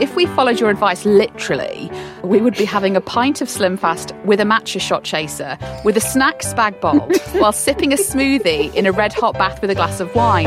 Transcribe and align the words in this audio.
If 0.00 0.16
we 0.16 0.26
followed 0.26 0.58
your 0.58 0.70
advice 0.70 1.04
literally, 1.04 1.88
we 2.24 2.40
would 2.40 2.56
be 2.56 2.64
having 2.64 2.96
a 2.96 3.00
pint 3.00 3.40
of 3.40 3.48
Slim 3.48 3.76
Fast 3.76 4.12
with 4.24 4.40
a 4.40 4.42
matcha 4.42 4.80
shot 4.80 5.04
chaser, 5.04 5.56
with 5.84 5.96
a 5.96 6.00
snack 6.00 6.40
spag 6.40 6.80
bowl, 6.80 6.98
while 7.40 7.52
sipping 7.52 7.92
a 7.92 7.96
smoothie 7.96 8.74
in 8.74 8.86
a 8.86 8.92
red 8.92 9.12
hot 9.12 9.34
bath 9.34 9.60
with 9.60 9.70
a 9.70 9.74
glass 9.76 10.00
of 10.00 10.12
wine. 10.12 10.46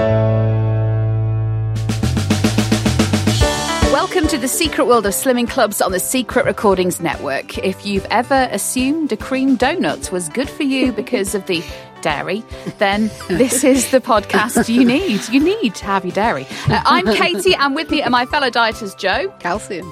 Welcome 3.93 4.27
to 4.27 4.37
the 4.37 4.49
secret 4.49 4.85
world 4.85 5.05
of 5.05 5.13
slimming 5.13 5.49
clubs 5.49 5.81
on 5.81 5.91
the 5.91 5.99
Secret 5.99 6.45
Recordings 6.45 6.99
Network. 6.99 7.57
If 7.57 7.85
you've 7.85 8.05
ever 8.11 8.49
assumed 8.51 9.11
a 9.13 9.17
cream 9.17 9.57
donut 9.57 10.11
was 10.11 10.27
good 10.29 10.49
for 10.49 10.63
you 10.63 10.91
because 11.01 11.33
of 11.33 11.45
the 11.45 11.63
dairy, 12.01 12.43
then 12.77 13.09
this 13.27 13.63
is 13.63 13.91
the 13.91 13.99
podcast 13.99 14.69
you 14.73 14.85
need. 14.85 15.27
You 15.29 15.39
need 15.39 15.75
to 15.75 15.85
have 15.85 16.05
your 16.05 16.13
dairy. 16.13 16.45
Uh, 16.67 16.81
I'm 16.85 17.05
Katy, 17.05 17.55
and 17.55 17.75
with 17.75 17.89
me 17.89 18.01
are 18.03 18.09
my 18.09 18.25
fellow 18.25 18.49
dieters 18.49 18.97
Jo 18.97 19.33
Calcium. 19.39 19.87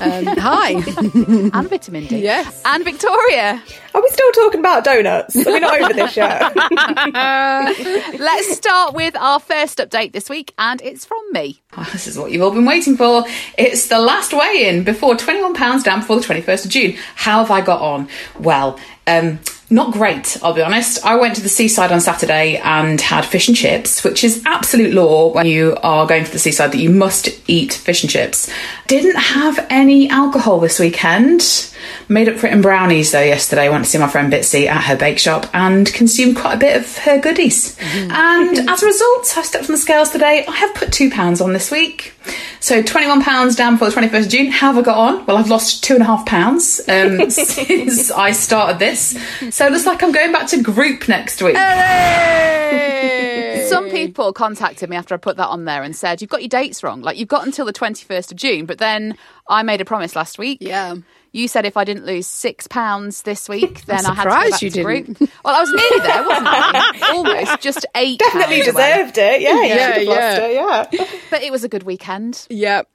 Um, 0.00 0.26
hi. 0.26 0.72
and 1.54 1.68
vitamin 1.70 2.06
D. 2.06 2.18
Yes. 2.18 2.62
And 2.64 2.84
Victoria. 2.84 3.62
Are 3.94 4.02
we 4.02 4.08
still 4.10 4.32
talking 4.32 4.60
about 4.60 4.84
donuts? 4.84 5.34
Are 5.36 5.52
we 5.52 5.58
not 5.60 5.80
over 5.80 5.94
this 5.94 6.16
yet? 6.16 6.54
Let's 8.20 8.56
start 8.56 8.94
with 8.94 9.16
our 9.16 9.40
first 9.40 9.78
update 9.78 10.12
this 10.12 10.28
week, 10.28 10.52
and 10.58 10.82
it's 10.82 11.06
from 11.06 11.22
me. 11.32 11.62
Oh, 11.76 11.88
this 11.92 12.06
is 12.06 12.18
what 12.18 12.30
you've 12.30 12.42
all 12.42 12.50
been 12.50 12.66
waiting 12.66 12.96
for. 12.96 13.24
It's 13.56 13.88
the 13.88 13.98
last 13.98 14.32
weigh 14.34 14.68
in 14.68 14.84
before 14.84 15.14
£21 15.14 15.82
down 15.82 16.00
before 16.00 16.20
the 16.20 16.26
21st 16.26 16.64
of 16.66 16.70
June. 16.70 16.94
How 17.14 17.38
have 17.38 17.50
I 17.50 17.62
got 17.62 17.80
on? 17.80 18.08
Well, 18.38 18.78
um, 19.06 19.38
not 19.68 19.92
great, 19.92 20.36
I'll 20.42 20.52
be 20.52 20.62
honest. 20.62 21.04
I 21.04 21.16
went 21.16 21.34
to 21.36 21.42
the 21.42 21.48
seaside 21.48 21.90
on 21.90 22.00
Saturday 22.00 22.58
and 22.58 23.00
had 23.00 23.24
fish 23.24 23.48
and 23.48 23.56
chips, 23.56 24.04
which 24.04 24.22
is 24.22 24.42
absolute 24.46 24.94
law 24.94 25.32
when 25.32 25.46
you 25.46 25.76
are 25.82 26.06
going 26.06 26.24
to 26.24 26.30
the 26.30 26.38
seaside 26.38 26.72
that 26.72 26.78
you 26.78 26.90
must 26.90 27.28
eat 27.48 27.72
fish 27.72 28.02
and 28.02 28.10
chips. 28.10 28.48
Didn't 28.86 29.16
have 29.16 29.66
any 29.68 30.08
alcohol 30.08 30.60
this 30.60 30.78
weekend. 30.78 31.72
Made 32.08 32.28
up 32.28 32.36
for 32.36 32.46
it 32.46 32.52
in 32.52 32.62
brownies 32.62 33.12
though 33.12 33.22
yesterday. 33.22 33.68
Went 33.68 33.84
to 33.84 33.90
see 33.90 33.98
my 33.98 34.08
friend 34.08 34.32
Bitsy 34.32 34.66
at 34.66 34.84
her 34.84 34.96
bake 34.96 35.18
shop 35.18 35.46
and 35.52 35.92
consumed 35.92 36.36
quite 36.36 36.54
a 36.54 36.58
bit 36.58 36.76
of 36.76 36.96
her 36.98 37.20
goodies. 37.20 37.76
And 37.80 38.68
as 38.68 38.82
a 38.82 38.86
result, 38.86 39.36
I 39.36 39.42
stepped 39.42 39.66
on 39.66 39.72
the 39.72 39.78
scales 39.78 40.10
today. 40.10 40.44
I 40.46 40.52
have 40.52 40.74
put 40.74 40.92
two 40.92 41.10
pounds 41.10 41.40
on 41.40 41.52
this 41.52 41.70
week. 41.70 42.14
So 42.60 42.82
£21 42.82 43.56
down 43.56 43.78
for 43.78 43.88
the 43.88 43.94
21st 43.94 44.24
of 44.24 44.28
June. 44.28 44.50
How 44.50 44.72
have 44.72 44.78
I 44.78 44.82
got 44.82 44.98
on? 44.98 45.26
Well, 45.26 45.36
I've 45.36 45.48
lost 45.48 45.84
two 45.84 45.94
and 45.94 46.02
a 46.02 46.06
half 46.06 46.26
pounds 46.26 46.80
um, 46.88 47.30
since 47.30 48.10
I 48.10 48.32
started 48.32 48.78
this. 48.78 49.16
So 49.50 49.66
it 49.66 49.72
looks 49.72 49.86
like 49.86 50.02
I'm 50.02 50.12
going 50.12 50.32
back 50.32 50.48
to 50.48 50.62
group 50.62 51.08
next 51.08 51.42
week. 51.42 51.56
Some 53.68 53.90
people 53.90 54.32
contacted 54.32 54.88
me 54.88 54.96
after 54.96 55.14
I 55.14 55.18
put 55.18 55.36
that 55.36 55.48
on 55.48 55.64
there 55.64 55.82
and 55.82 55.94
said, 55.94 56.20
You've 56.20 56.30
got 56.30 56.40
your 56.40 56.48
dates 56.48 56.82
wrong. 56.82 57.02
Like, 57.02 57.18
you've 57.18 57.28
got 57.28 57.44
until 57.44 57.66
the 57.66 57.72
21st 57.72 58.32
of 58.32 58.36
June. 58.36 58.66
But 58.66 58.78
then 58.78 59.16
I 59.48 59.62
made 59.62 59.80
a 59.80 59.84
promise 59.84 60.16
last 60.16 60.38
week. 60.38 60.58
Yeah. 60.60 60.96
You 61.36 61.48
said 61.48 61.66
if 61.66 61.76
I 61.76 61.84
didn't 61.84 62.06
lose 62.06 62.26
six 62.26 62.66
pounds 62.66 63.22
this 63.22 63.48
week, 63.48 63.84
then 63.86 64.06
I 64.06 64.14
had 64.14 64.24
to 64.24 64.30
go 64.30 64.50
back 64.50 64.62
you 64.62 64.70
to 64.70 64.82
group. 64.82 65.06
didn't. 65.06 65.30
Well, 65.44 65.54
I 65.54 65.60
was 65.60 65.70
nearly 65.70 65.98
there, 66.00 66.26
wasn't 66.26 66.46
I? 66.48 67.10
Almost, 67.14 67.60
just 67.60 67.86
eight. 67.94 68.18
Definitely 68.18 68.62
pounds 68.62 68.68
away. 68.68 68.92
deserved 68.96 69.18
it. 69.18 69.40
Yeah, 69.42 69.52
you 69.60 69.66
Yeah, 69.66 69.92
should 69.92 70.08
have 70.08 70.08
lost 70.08 70.90
it. 70.92 70.98
Yeah. 71.00 71.18
But 71.30 71.42
it 71.42 71.52
was 71.52 71.62
a 71.64 71.68
good 71.68 71.82
weekend. 71.82 72.46
Yep. 72.48 72.88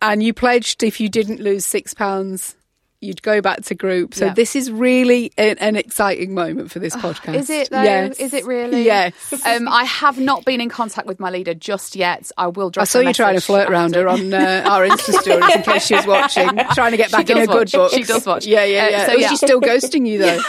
And 0.00 0.22
you 0.22 0.32
pledged 0.32 0.82
if 0.82 1.00
you 1.00 1.08
didn't 1.08 1.40
lose 1.40 1.66
six 1.66 1.92
pounds, 1.94 2.56
you'd 3.02 3.20
go 3.22 3.40
back 3.40 3.62
to 3.64 3.74
group. 3.74 4.14
So 4.14 4.26
Yeah. 4.26 4.34
this 4.34 4.54
is 4.56 4.70
really 4.70 5.32
an, 5.36 5.58
an 5.58 5.76
exciting 5.76 6.34
moment 6.34 6.70
for 6.70 6.78
this 6.78 6.94
podcast. 6.96 7.34
Is 7.34 7.50
it 7.50 7.70
though? 7.70 7.82
Yes. 7.82 8.18
Is 8.18 8.32
it 8.32 8.44
really? 8.46 8.84
Yes. 8.84 9.12
Um, 9.44 9.66
I 9.68 9.84
have 9.84 10.20
not 10.20 10.44
been 10.44 10.60
in 10.60 10.68
contact 10.68 11.06
with 11.06 11.18
my 11.18 11.28
leader 11.30 11.52
just 11.52 11.96
yet. 11.96 12.30
I 12.38 12.46
will 12.46 12.70
drop. 12.70 12.82
I 12.82 12.84
saw 12.84 13.00
a 13.00 13.04
you 13.06 13.12
trying 13.12 13.30
to 13.30 13.34
message 13.34 13.46
flirt 13.46 13.68
around 13.68 13.96
her 13.96 14.06
on 14.08 14.32
uh, 14.32 14.62
our 14.66 14.86
Insta 14.88 15.12
stories 15.20 15.54
in 15.56 15.62
case 15.62 15.84
she 15.86 15.94
was 15.96 16.06
watching, 16.06 16.48
trying 16.74 16.92
to 16.92 16.96
get 16.96 17.10
back 17.10 17.28
in 17.28 17.36
her 17.38 17.46
does 17.46 17.48
good 17.48 17.58
watch. 17.58 17.72
books. 17.72 17.94
She 17.94 18.04
does 18.04 18.24
watch. 18.24 18.46
Yeah, 18.46 18.64
yeah, 18.64 18.84
Uh, 18.84 18.88
yeah. 18.90 19.06
so 19.06 19.12
oh, 19.12 19.16
yeah. 19.16 19.28
she's 19.30 19.38
still 19.40 19.60
ghosting 19.60 20.06
you 20.06 20.18
though. 20.18 20.40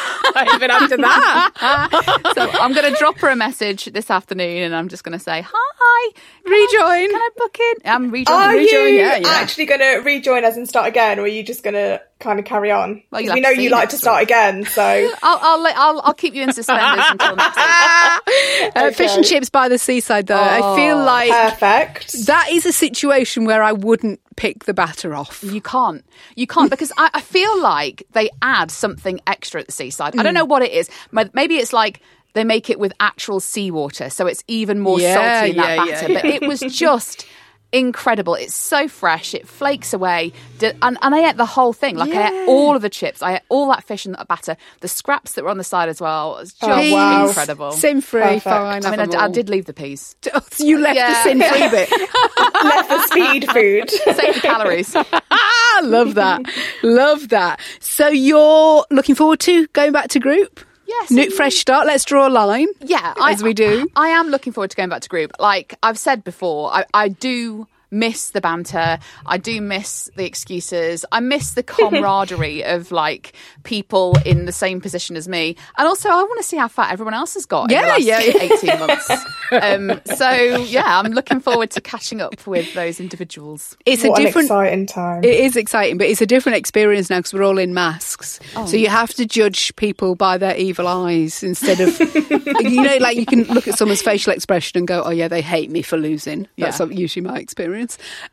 Even 0.53 0.69
after 0.71 0.97
that. 0.97 2.31
So 2.35 2.49
I'm 2.51 2.73
going 2.73 2.91
to 2.93 2.97
drop 2.99 3.17
her 3.17 3.29
a 3.29 3.35
message 3.35 3.85
this 3.85 4.11
afternoon, 4.11 4.63
and 4.63 4.75
I'm 4.75 4.89
just 4.89 5.03
going 5.03 5.17
to 5.17 5.23
say 5.23 5.43
hi. 5.45 6.11
Rejoin. 6.45 7.09
Can 7.09 7.15
I 7.21 7.29
book 7.37 7.57
in? 7.59 7.89
I'm 7.91 8.11
rejoining. 8.11 8.39
Are 8.41 8.53
rejoin, 8.55 8.93
you 8.93 8.99
yeah, 8.99 9.17
yeah. 9.17 9.27
actually 9.29 9.65
going 9.65 9.79
to 9.79 9.97
rejoin 10.05 10.45
us 10.45 10.55
and 10.55 10.67
start 10.67 10.87
again, 10.87 11.19
or 11.19 11.23
are 11.23 11.27
you 11.27 11.43
just 11.43 11.63
going 11.63 11.73
to 11.75 12.01
kind 12.23 12.39
of 12.39 12.45
carry 12.45 12.71
on? 12.71 13.03
Well, 13.11 13.21
'Cause 13.21 13.25
you'll 13.25 13.33
we 13.35 13.41
know 13.41 13.49
you 13.49 13.69
like 13.69 13.89
to 13.89 13.97
start 13.97 14.21
week. 14.21 14.29
again, 14.29 14.65
so 14.65 14.81
I'll, 15.23 15.39
I'll, 15.41 15.67
I'll, 15.75 16.01
I'll 16.05 16.13
keep 16.13 16.33
you 16.33 16.41
in 16.43 16.53
suspenders 16.53 17.05
until 17.09 17.35
next 17.35 17.55
week. 17.57 18.71
Uh, 18.75 18.91
Fish 18.91 19.15
and 19.15 19.25
chips 19.25 19.49
by 19.49 19.69
the 19.69 19.77
seaside 19.77 20.27
though. 20.27 20.41
I 20.41 20.75
feel 20.75 20.97
Oh. 20.97 21.03
like 21.05 21.29
perfect. 21.31 22.25
that 22.27 22.47
is 22.51 22.65
a 22.65 22.71
situation 22.73 23.45
where 23.45 23.61
I 23.61 23.71
wouldn't 23.73 24.19
pick 24.35 24.65
the 24.65 24.73
batter 24.73 25.13
off. 25.13 25.43
You 25.43 25.61
can't. 25.61 26.03
You 26.35 26.47
can't 26.47 26.71
because 26.71 26.91
I, 26.97 27.09
I 27.13 27.21
feel 27.21 27.61
like 27.61 28.03
they 28.13 28.29
add 28.41 28.71
something 28.71 29.19
extra 29.27 29.59
at 29.61 29.67
the 29.67 29.71
seaside. 29.73 30.17
I 30.19 30.23
don't 30.23 30.33
know 30.33 30.45
what 30.45 30.61
it 30.63 30.71
is. 30.71 30.89
Maybe 31.11 31.57
it's 31.57 31.73
like 31.73 32.01
they 32.33 32.43
make 32.43 32.69
it 32.71 32.79
with 32.79 32.93
actual 32.99 33.39
seawater, 33.39 34.09
so 34.09 34.25
it's 34.25 34.43
even 34.47 34.79
more 34.79 34.99
Yeah, 34.99 35.13
salty 35.13 35.51
in 35.51 35.57
that 35.57 35.75
yeah, 35.77 35.85
yeah, 35.85 35.91
batter. 36.01 36.13
But 36.15 36.25
it 36.25 36.41
was 36.47 36.59
just 36.67 37.27
incredible. 37.73 38.35
It's 38.35 38.55
so 38.55 38.87
fresh. 38.87 39.33
It 39.33 39.47
flakes 39.47 39.93
away, 39.93 40.31
and, 40.61 40.97
and 41.01 41.15
I 41.15 41.29
ate 41.29 41.37
the 41.37 41.45
whole 41.45 41.73
thing. 41.73 41.97
Like 41.97 42.13
I 42.13 42.29
ate 42.29 42.47
all 42.47 42.75
of 42.75 42.81
the 42.81 42.89
chips. 42.89 43.21
I 43.21 43.35
ate 43.35 43.41
all 43.49 43.67
that 43.69 43.83
fish 43.83 44.05
and 44.05 44.15
that 44.15 44.27
batter. 44.27 44.55
The 44.79 44.87
scraps 44.87 45.33
that 45.33 45.43
were 45.43 45.49
on 45.49 45.57
the 45.57 45.63
side 45.63 45.89
as 45.89 45.99
well. 45.99 46.37
It 46.37 46.41
was 46.41 46.53
just 46.53 46.63
Oh, 46.71 46.93
wow. 46.93 47.27
incredible. 47.27 47.71
Sin 47.73 47.99
free, 48.01 48.39
fine. 48.39 48.85
I 48.85 48.91
mean, 48.91 48.99
I, 49.01 49.05
d- 49.07 49.17
I 49.17 49.27
did 49.27 49.49
leave 49.49 49.65
the 49.65 49.73
peas. 49.73 50.15
You 50.59 50.77
left 50.79 50.95
Yeah. 50.95 51.09
the 51.09 51.23
sin 51.23 51.41
free 51.41 51.69
bit. 51.69 51.89
Left 52.63 52.89
the 52.89 53.01
speed 53.07 53.49
food. 53.51 53.89
Save 54.15 54.35
the 54.35 54.39
calories. 54.41 54.95
Ah, 54.95 55.81
love 55.83 56.15
that. 56.15 56.41
Love 56.83 57.29
that. 57.29 57.59
So 57.79 58.07
you're 58.07 58.85
looking 58.91 59.15
forward 59.15 59.39
to 59.41 59.67
going 59.67 59.91
back 59.91 60.07
to 60.09 60.19
group? 60.19 60.59
Yes. 61.01 61.11
New, 61.11 61.29
fresh 61.31 61.55
start. 61.55 61.87
Let's 61.87 62.05
draw 62.05 62.27
a 62.27 62.29
line. 62.29 62.67
Yeah, 62.81 63.13
As 63.19 63.41
we 63.41 63.53
do. 63.53 63.87
I, 63.95 64.09
am 64.09 64.29
looking 64.29 64.53
forward 64.53 64.69
to 64.71 64.77
going 64.77 64.89
back 64.89 65.01
to 65.01 65.09
group. 65.09 65.31
Like 65.39 65.75
I've 65.81 65.97
said 65.97 66.23
before, 66.23 66.71
I, 66.71 66.85
I 66.93 67.07
do 67.09 67.67
miss 67.93 68.31
the 68.31 68.41
banter. 68.41 68.99
I 69.25 69.37
do 69.37 69.61
miss 69.61 70.09
the 70.15 70.25
excuses. 70.25 71.05
I 71.11 71.19
miss 71.19 71.51
the 71.51 71.63
camaraderie 71.63 72.63
of 72.65 72.91
like 72.91 73.33
people 73.63 74.17
in 74.25 74.45
the 74.45 74.51
same 74.51 74.81
position 74.81 75.15
as 75.15 75.27
me. 75.27 75.55
And 75.77 75.87
also, 75.87 76.09
I 76.09 76.15
want 76.23 76.37
to 76.39 76.43
see 76.43 76.57
how 76.57 76.67
fat 76.67 76.91
everyone 76.91 77.13
else 77.13 77.35
has 77.35 77.45
got. 77.45 77.71
in 77.71 77.77
Yeah, 77.77 77.81
the 77.83 77.87
last 77.89 78.01
yeah, 78.03 78.19
yeah. 78.19 78.41
eighteen 78.41 78.79
months. 78.79 79.09
um, 79.51 80.01
so 80.17 80.29
yeah, 80.31 80.99
I'm 80.99 81.11
looking 81.11 81.39
forward 81.39 81.71
to 81.71 81.81
catching 81.81 82.19
up 82.21 82.45
with 82.47 82.73
those 82.73 82.99
individuals. 82.99 83.77
It's 83.85 84.03
what 84.03 84.17
a 84.17 84.21
an 84.21 84.25
different. 84.25 84.45
exciting 84.47 84.85
time. 84.87 85.23
It 85.23 85.39
is 85.39 85.55
exciting, 85.55 85.97
but 85.97 86.07
it's 86.07 86.21
a 86.21 86.25
different 86.25 86.57
experience 86.57 87.09
now 87.09 87.19
because 87.19 87.33
we're 87.33 87.43
all 87.43 87.57
in 87.57 87.73
masks. 87.73 88.39
Oh. 88.55 88.65
So 88.65 88.77
you 88.77 88.89
have 88.89 89.13
to 89.15 89.25
judge 89.25 89.75
people 89.75 90.15
by 90.15 90.37
their 90.37 90.55
evil 90.57 90.87
eyes 90.87 91.43
instead 91.43 91.79
of, 91.79 91.99
you 92.61 92.81
know, 92.81 92.97
like 92.97 93.17
you 93.17 93.25
can 93.25 93.43
look 93.43 93.67
at 93.67 93.77
someone's 93.77 94.01
facial 94.01 94.33
expression 94.33 94.77
and 94.79 94.87
go, 94.87 95.03
"Oh 95.05 95.11
yeah, 95.11 95.27
they 95.27 95.41
hate 95.41 95.69
me 95.69 95.81
for 95.81 95.97
losing." 95.97 96.47
That's 96.57 96.79
Yeah. 96.79 96.87
usually 96.87 97.25
my 97.25 97.37
experience. 97.37 97.82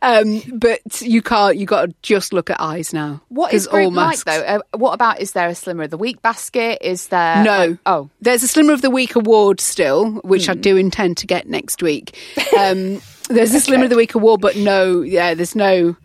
Um, 0.03 0.43
but 0.55 0.81
you 1.01 1.23
can't. 1.23 1.57
You 1.57 1.67
got 1.67 1.87
to 1.89 1.95
just 2.03 2.33
look 2.33 2.51
at 2.51 2.61
eyes 2.61 2.93
now. 2.93 3.21
What 3.29 3.53
is 3.53 3.67
all 3.67 3.79
group 3.91 3.95
like 3.95 4.25
though? 4.25 4.41
Uh, 4.41 4.59
what 4.77 4.93
about 4.93 5.21
is 5.21 5.33
there 5.33 5.49
a 5.49 5.55
Slimmer 5.55 5.85
of 5.85 5.91
the 5.91 5.99
Week 5.99 6.21
basket? 6.23 6.79
Is 6.81 7.09
there 7.09 7.43
No. 7.45 7.59
like- 7.69 7.79
oh, 7.87 8.11
There's 8.21 8.43
a 8.43 8.49
Slimmer 8.49 8.73
of 8.73 8.83
the 8.83 8.91
Week 8.91 9.15
award 9.17 9.61
still, 9.61 10.13
which 10.25 10.47
Hmm. 10.47 10.53
I 10.53 10.55
do 10.55 10.77
intend 10.77 11.17
to 11.19 11.27
get 11.27 11.49
next 11.49 11.83
week. 11.83 12.17
Um, 12.59 13.01
There's 13.29 13.55
a 13.55 13.61
Slim 13.61 13.83
of 13.83 13.91
the 13.91 13.97
Week 13.97 14.15
award, 14.17 14.41
but 14.41 14.57
no, 14.57 15.03
yeah, 15.03 15.35
there's 15.35 15.55
no 15.55 15.97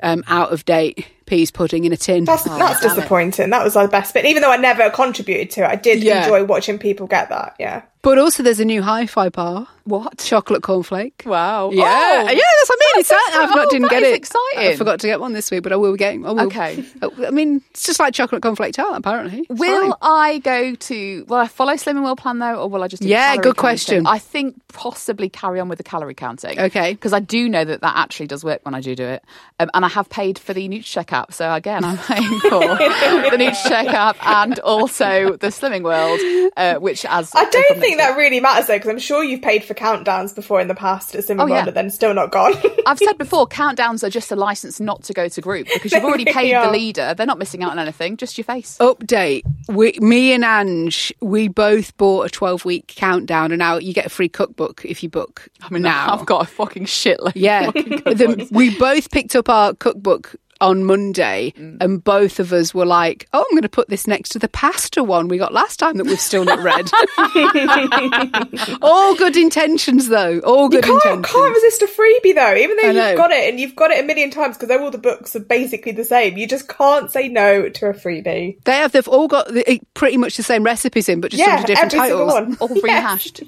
um, 0.00 0.22
out 0.28 0.52
of 0.52 0.64
date 0.64 1.06
peas 1.28 1.50
pudding 1.50 1.84
in 1.84 1.92
a 1.92 1.96
tin. 1.96 2.24
That's 2.24 2.42
that's 2.44 2.80
disappointing. 2.80 3.50
That 3.50 3.62
was 3.64 3.76
our 3.76 3.86
best 3.88 4.14
bit. 4.14 4.24
Even 4.24 4.42
though 4.42 4.50
I 4.52 4.56
never 4.56 4.90
contributed 4.90 5.50
to 5.52 5.60
it, 5.64 5.66
I 5.68 5.76
did 5.76 6.02
Yeah. 6.02 6.24
enjoy 6.24 6.44
watching 6.44 6.78
people 6.78 7.06
get 7.06 7.28
that. 7.28 7.54
Yeah. 7.58 7.82
But 8.00 8.16
also, 8.16 8.44
there's 8.44 8.60
a 8.60 8.64
new 8.64 8.80
hi-fi 8.80 9.28
bar. 9.28 9.66
What? 9.82 10.18
Chocolate 10.18 10.62
cornflake. 10.62 11.26
Wow. 11.26 11.70
Yeah, 11.72 11.82
Oh. 11.84 12.30
yeah, 12.30 12.36
that's 12.36 12.68
what 12.70 12.78
I 12.80 12.84
mean. 12.94 13.00
It's 13.00 13.08
that. 13.08 13.38
I've 13.42 13.50
not 13.56 13.66
oh, 13.66 13.70
didn't 13.70 13.82
that 13.82 13.90
get 13.90 14.02
is 14.04 14.08
it. 14.10 14.16
exciting. 14.16 14.68
I 14.72 14.76
forgot 14.76 15.00
to 15.00 15.06
get 15.08 15.18
one 15.18 15.32
this 15.32 15.50
week, 15.50 15.64
but 15.64 15.72
I 15.72 15.76
will 15.76 15.92
be 15.92 15.98
getting. 15.98 16.24
I 16.24 16.30
will. 16.30 16.46
Okay. 16.46 16.84
I 17.26 17.30
mean, 17.30 17.60
it's 17.72 17.84
just 17.86 17.98
like 17.98 18.14
chocolate 18.14 18.40
cornflake 18.40 18.74
tart. 18.74 18.96
Apparently, 18.96 19.46
It's 19.50 19.58
Will 19.60 19.82
fine. 19.82 19.92
I 20.00 20.38
go 20.38 20.74
to? 20.76 21.24
Will 21.26 21.36
I 21.38 21.48
follow 21.48 21.72
Slimming 21.74 22.04
World 22.04 22.18
Plan 22.18 22.38
though, 22.38 22.54
or 22.62 22.68
will 22.70 22.84
I 22.84 22.88
just? 22.88 23.02
Do 23.02 23.08
Yeah, 23.08 23.30
calorie 23.30 23.42
good 23.42 23.56
counting? 23.56 23.60
question. 23.60 24.06
I 24.06 24.18
think 24.18 24.54
possibly 24.72 25.28
carry 25.28 25.58
on 25.58 25.68
with 25.68 25.78
the 25.78 25.84
calorie 25.84 26.14
counting. 26.14 26.58
Okay. 26.58 26.92
because 26.92 27.12
I 27.12 27.20
do 27.20 27.48
know 27.48 27.64
that 27.64 27.80
that 27.80 27.96
actually 27.96 28.28
does 28.28 28.44
work 28.44 28.60
when 28.64 28.74
I 28.74 28.80
do 28.80 28.94
do 28.94 29.04
it, 29.04 29.24
um, 29.58 29.70
and 29.74 29.84
I 29.84 29.88
have 29.88 30.08
paid 30.08 30.38
for 30.38 30.54
the 30.54 30.68
Nutracheck 30.68 31.12
app. 31.18 31.32
So 31.32 31.52
again, 31.52 31.84
I'm 31.84 31.98
paying 32.10 32.40
for 32.40 32.60
the 32.60 33.36
Nutracheck 33.38 33.86
app 33.88 34.16
and 34.26 34.58
also 34.60 35.36
the 35.36 35.48
Slimming 35.48 35.82
World, 35.82 36.20
uh, 36.56 36.78
which 36.80 37.04
as 37.06 37.32
I 37.34 37.44
don't 37.48 37.78
think 37.78 37.98
that 37.98 38.16
really 38.16 38.40
matters 38.40 38.66
though, 38.68 38.74
because 38.76 38.90
I'm 38.90 38.98
sure 38.98 39.22
you've 39.24 39.42
paid 39.42 39.64
for 39.64 39.74
countdowns 39.74 40.34
before 40.34 40.60
in 40.60 40.68
the 40.68 40.74
past 40.74 41.14
at 41.14 41.24
Slimming 41.24 41.36
Oh, 41.42 41.46
World, 41.46 41.50
yeah. 41.50 41.64
but 41.64 41.74
then 41.74 41.90
still 41.90 42.14
not 42.14 42.30
gone. 42.30 42.54
I've 42.86 42.98
said 42.98 43.18
before, 43.18 43.46
countdowns 43.46 44.02
are 44.02 44.10
just 44.10 44.30
a 44.32 44.36
license 44.36 44.80
not 44.80 45.02
to 45.04 45.12
go 45.12 45.28
to 45.28 45.40
group 45.40 45.66
because 45.72 45.92
you've 45.92 46.04
already 46.04 46.24
paid 46.24 46.54
the 46.54 46.70
leader. 46.70 47.14
They're 47.14 47.26
not 47.26 47.38
missing 47.38 47.62
out 47.62 47.72
on 47.72 47.78
anything, 47.78 48.16
just 48.16 48.38
your 48.38 48.44
face. 48.44 48.78
Update: 48.80 49.42
we, 49.68 49.92
me 50.00 50.32
and 50.32 50.44
Ange, 50.44 51.12
we 51.20 51.48
both 51.48 51.96
bought 51.96 52.26
a 52.26 52.30
12 52.30 52.64
week 52.64 52.86
countdown, 52.88 53.52
and 53.52 53.58
now 53.58 53.76
you 53.76 53.92
get 53.92 54.06
a 54.06 54.10
free 54.10 54.28
cookbook 54.28 54.82
if 54.84 55.02
you 55.02 55.08
book. 55.08 55.48
I 55.62 55.70
mean, 55.70 55.82
now 55.82 56.14
I've 56.14 56.26
got 56.26 56.42
a 56.42 56.46
fucking 56.46 56.84
shitload. 56.84 57.32
Yeah, 57.34 57.68
of 57.68 57.74
fucking 57.74 58.02
the, 58.04 58.48
we 58.50 58.76
both 58.78 59.10
picked 59.10 59.34
up 59.36 59.48
our 59.48 59.74
cookbook 59.74 60.36
on 60.60 60.84
Monday, 60.84 61.52
Mm. 61.58 61.76
and 61.80 62.02
both 62.02 62.40
of 62.40 62.52
us 62.52 62.74
were 62.74 62.84
like, 62.86 63.26
"Oh, 63.32 63.38
I'm 63.40 63.50
going 63.54 63.62
to 63.62 63.68
put 63.68 63.88
this 63.88 64.06
next 64.06 64.30
to 64.30 64.38
the 64.38 64.48
pasta 64.48 65.04
one 65.04 65.28
we 65.28 65.38
got 65.38 65.52
last 65.54 65.78
time 65.78 65.96
that 65.98 66.06
we've 66.06 66.20
still 66.20 66.44
not 66.44 66.58
read." 66.60 66.90
All 68.82 69.14
good 69.14 69.36
intentions, 69.36 70.08
though. 70.08 70.40
All 70.40 70.64
You 70.64 70.70
good 70.80 70.84
can't, 70.84 70.94
intentions. 71.04 71.26
can't 71.26 71.54
resist 71.54 71.82
a 71.82 71.86
freebie 71.86 72.34
though, 72.34 72.54
even 72.56 72.76
though 72.76 72.90
you've 73.08 73.16
got 73.16 73.30
it 73.30 73.48
and 73.48 73.60
you've 73.60 73.76
got 73.76 73.90
it 73.90 74.00
a 74.02 74.06
million 74.06 74.30
times 74.30 74.56
because 74.58 74.76
all 74.76 74.90
the 74.90 74.98
books 74.98 75.34
are 75.36 75.40
basically 75.40 75.92
the 75.92 76.04
same. 76.04 76.36
You 76.36 76.46
just 76.46 76.68
can't 76.68 77.10
say 77.10 77.28
no 77.28 77.68
to 77.68 77.86
a 77.86 77.94
freebie. 77.94 78.62
They 78.64 78.72
have. 78.76 78.92
They've 78.92 79.06
all 79.08 79.28
got 79.28 79.48
the, 79.48 79.80
pretty 79.94 80.16
much 80.16 80.36
the 80.36 80.42
same 80.42 80.64
recipes 80.64 81.08
in, 81.08 81.20
but 81.20 81.30
just 81.30 81.40
Yeah, 81.40 81.56
under 81.56 81.66
different 81.66 81.92
titles. 81.92 82.56
all 82.60 82.68
rehashed 82.82 83.42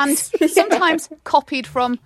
and 0.00 0.18
sometimes 0.50 1.08
copied 1.24 1.66
from 1.66 1.98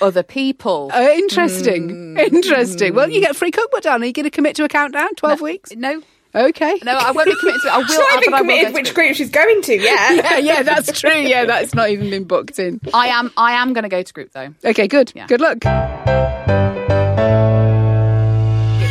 other 0.00 0.22
people. 0.22 0.90
Uh, 0.92 1.00
interesting. 1.14 2.14
Mm. 2.14 2.18
Interesting. 2.18 2.94
Well, 2.94 3.10
you 3.10 3.20
get 3.20 3.32
a 3.32 3.34
free 3.34 3.50
cookbook 3.50 3.82
down. 3.82 4.02
Are 4.02 4.06
you 4.06 4.12
going 4.12 4.24
to 4.24 4.30
commit 4.30 4.56
to 4.56 4.64
a 4.64 4.68
countdown? 4.68 5.14
Twelve 5.16 5.40
weeks. 5.40 5.72
no, 5.74 6.02
Okay. 6.34 6.80
no, 6.84 6.92
I 6.92 7.12
won't 7.12 7.26
be 7.26 7.36
committed 7.38 7.60
to 7.62 7.68
it. 7.68 7.70
I 7.72 7.78
will. 7.78 7.86
She's 7.86 7.98
not 7.98 8.22
even 8.22 8.38
committed 8.38 8.68
to 8.68 8.74
which 8.74 8.94
group 8.94 9.14
she's 9.14 9.30
going 9.30 9.62
to 9.62 9.74
yet. 9.74 10.14
yeah, 10.24 10.38
yeah, 10.38 10.62
that's 10.62 10.98
true. 11.00 11.10
Yeah, 11.12 11.44
that's 11.44 11.74
not 11.74 11.90
even 11.90 12.10
been 12.10 12.24
booked 12.24 12.58
in. 12.58 12.80
I 12.94 13.08
am. 13.08 13.32
I 13.36 13.52
am 13.52 13.72
going 13.72 13.84
to 13.84 13.88
go 13.88 14.02
to 14.02 14.12
group 14.12 14.32
though. 14.32 14.54
Okay, 14.64 14.88
good. 14.88 15.12
Yeah. 15.14 15.26
Good 15.26 15.40
luck. 15.40 16.63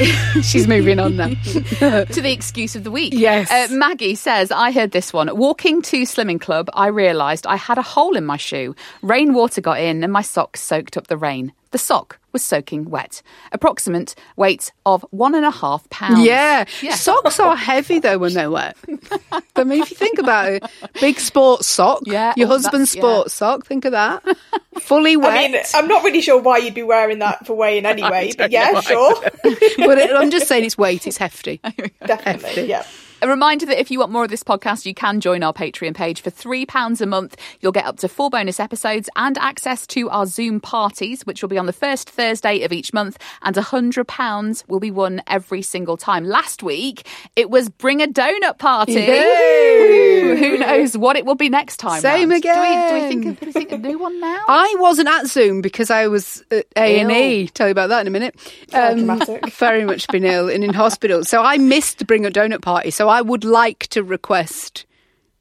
She's 0.42 0.68
moving 0.68 1.00
on 1.00 1.16
now. 1.16 1.28
to 1.44 2.22
the 2.22 2.32
excuse 2.32 2.76
of 2.76 2.84
the 2.84 2.92
week. 2.92 3.14
Yes. 3.16 3.52
Uh, 3.52 3.74
Maggie 3.74 4.16
says, 4.16 4.52
I 4.52 4.72
heard 4.72 4.92
this 4.92 5.14
one. 5.14 5.36
Walking 5.36 5.82
to 5.84 6.04
Slimming 6.04 6.42
Club, 6.42 6.70
I 6.74 6.88
realised 6.88 7.48
I 7.48 7.56
had 7.56 7.78
a 7.78 7.82
hole 7.82 8.16
in 8.16 8.26
my 8.26 8.38
shoe. 8.38 8.76
Rainwater 9.02 9.62
got 9.62 9.80
in 9.80 10.04
and 10.04 10.12
my 10.12 10.22
socks 10.22 10.62
soaked 10.62 10.98
up 10.98 11.08
the 11.08 11.18
rain. 11.18 11.54
The 11.74 11.80
sock 11.80 12.20
was 12.34 12.44
soaking 12.44 12.92
wet. 12.92 13.24
Approximate 13.52 14.14
weight 14.36 14.72
of 14.86 15.04
one 15.10 15.34
and 15.34 15.44
a 15.44 15.50
half 15.50 15.90
pounds. 15.90 16.24
Yeah. 16.24 16.66
Yeah. 16.84 16.94
Socks 16.94 17.40
are 17.40 17.56
heavy 17.56 17.98
though 17.98 18.20
when 18.20 18.34
they're 18.36 18.52
wet. 18.52 18.78
I 19.56 19.64
mean, 19.64 19.82
if 19.82 19.90
you 19.90 19.98
think 19.98 20.20
about 20.20 20.52
it, 20.52 20.64
big 21.02 21.20
sports 21.20 21.66
sock, 21.66 22.02
Yeah, 22.06 22.32
your 22.38 22.48
oh, 22.48 22.52
husband's 22.52 22.94
that's- 22.94 22.96
yeah. 22.96 23.02
sports 23.02 23.34
sock, 23.34 23.66
think 23.66 23.86
of 23.86 23.92
that. 23.94 24.24
Fully 24.82 25.18
wet. 25.18 25.32
I 25.36 25.48
mean, 25.48 25.62
I'm 25.74 25.88
not 25.88 26.04
really 26.04 26.22
sure 26.22 26.40
why 26.40 26.58
you'd 26.60 26.76
be 26.76 26.84
wearing 26.84 27.18
that 27.20 27.46
for 27.48 27.56
weighing 27.56 27.86
anyway, 27.88 28.32
but 28.38 28.52
yeah, 28.52 28.80
sure. 28.82 29.16
but 29.44 29.98
it, 29.98 30.16
I'm 30.16 30.30
just 30.30 30.48
saying 30.48 30.66
it's 30.66 30.78
weight, 30.78 31.08
it's 31.08 31.18
hefty. 31.18 31.60
Definitely, 32.06 32.68
yeah. 32.70 32.86
A 33.24 33.28
reminder 33.30 33.66
that 33.68 33.80
if 33.80 33.90
you 33.90 34.00
want 34.00 34.12
more 34.12 34.26
of 34.26 34.30
this 34.30 34.44
podcast, 34.44 34.86
you 34.86 34.94
can 34.94 35.22
join 35.22 35.44
our 35.44 35.54
Patreon 35.54 35.96
page 35.96 36.20
for 36.20 36.30
£3 36.30 37.00
a 37.00 37.06
month. 37.06 37.38
You'll 37.62 37.72
get 37.72 37.86
up 37.86 38.00
to 38.00 38.10
four 38.10 38.30
bonus 38.30 38.60
episodes 38.60 39.10
and 39.16 39.38
access 39.38 39.88
to 39.88 40.10
our 40.10 40.26
Zoom 40.26 40.60
parties, 40.60 41.26
which 41.26 41.42
will 41.42 41.48
be 41.48 41.58
on 41.58 41.66
the 41.66 41.72
first 41.72 42.10
Thursday 42.10 42.64
of 42.64 42.74
each 42.74 42.92
month. 42.92 43.18
And 43.42 43.56
£100 43.56 44.68
will 44.68 44.82
be 44.82 44.92
won 44.92 45.22
every 45.26 45.62
single 45.62 45.96
time. 45.96 46.26
Last 46.26 46.64
week, 46.64 47.08
it 47.38 47.50
was 47.50 47.70
Bring 47.70 48.02
a 48.02 48.08
Donut 48.08 48.58
Party. 48.58 48.96
Yay! 48.96 50.36
Who 50.38 50.58
knows 50.58 50.98
what 50.98 51.16
it 51.16 51.26
will 51.26 51.36
be 51.36 51.48
next 51.48 51.78
time? 51.78 52.02
Same 52.02 52.30
round? 52.30 52.42
Do 52.44 52.50
we, 52.50 52.54
do 52.56 52.60
we 52.60 52.68
again. 52.68 53.10
think 53.10 53.26
of, 53.26 53.40
do 53.40 53.46
we 53.46 53.52
think 53.54 53.72
of 53.72 53.86
a 53.86 53.88
new 53.88 54.00
one 54.00 54.20
now? 54.20 54.44
I 54.50 54.76
wasn't 54.80 55.08
at 55.08 55.28
Zoom 55.28 55.62
because 55.62 55.90
I 55.90 56.10
was 56.10 56.44
at 56.52 56.66
A 56.76 57.00
and 57.00 57.10
E. 57.10 57.48
Tell 57.48 57.68
you 57.68 57.72
about 57.72 57.88
that 57.88 58.02
in 58.02 58.08
a 58.08 58.10
minute. 58.10 58.36
Um, 58.74 59.22
very 59.52 59.86
much 59.86 60.10
been 60.10 60.26
ill 60.26 60.50
and 60.50 60.62
in 60.62 60.74
hospital, 60.74 61.24
so 61.24 61.42
I 61.42 61.58
missed 61.58 62.00
the 62.00 62.06
Bring 62.06 62.26
a 62.26 62.30
Donut 62.30 62.62
party. 62.62 62.92
So 62.92 63.13
I 63.14 63.22
would 63.22 63.44
like 63.44 63.88
to 63.88 64.04
request, 64.04 64.86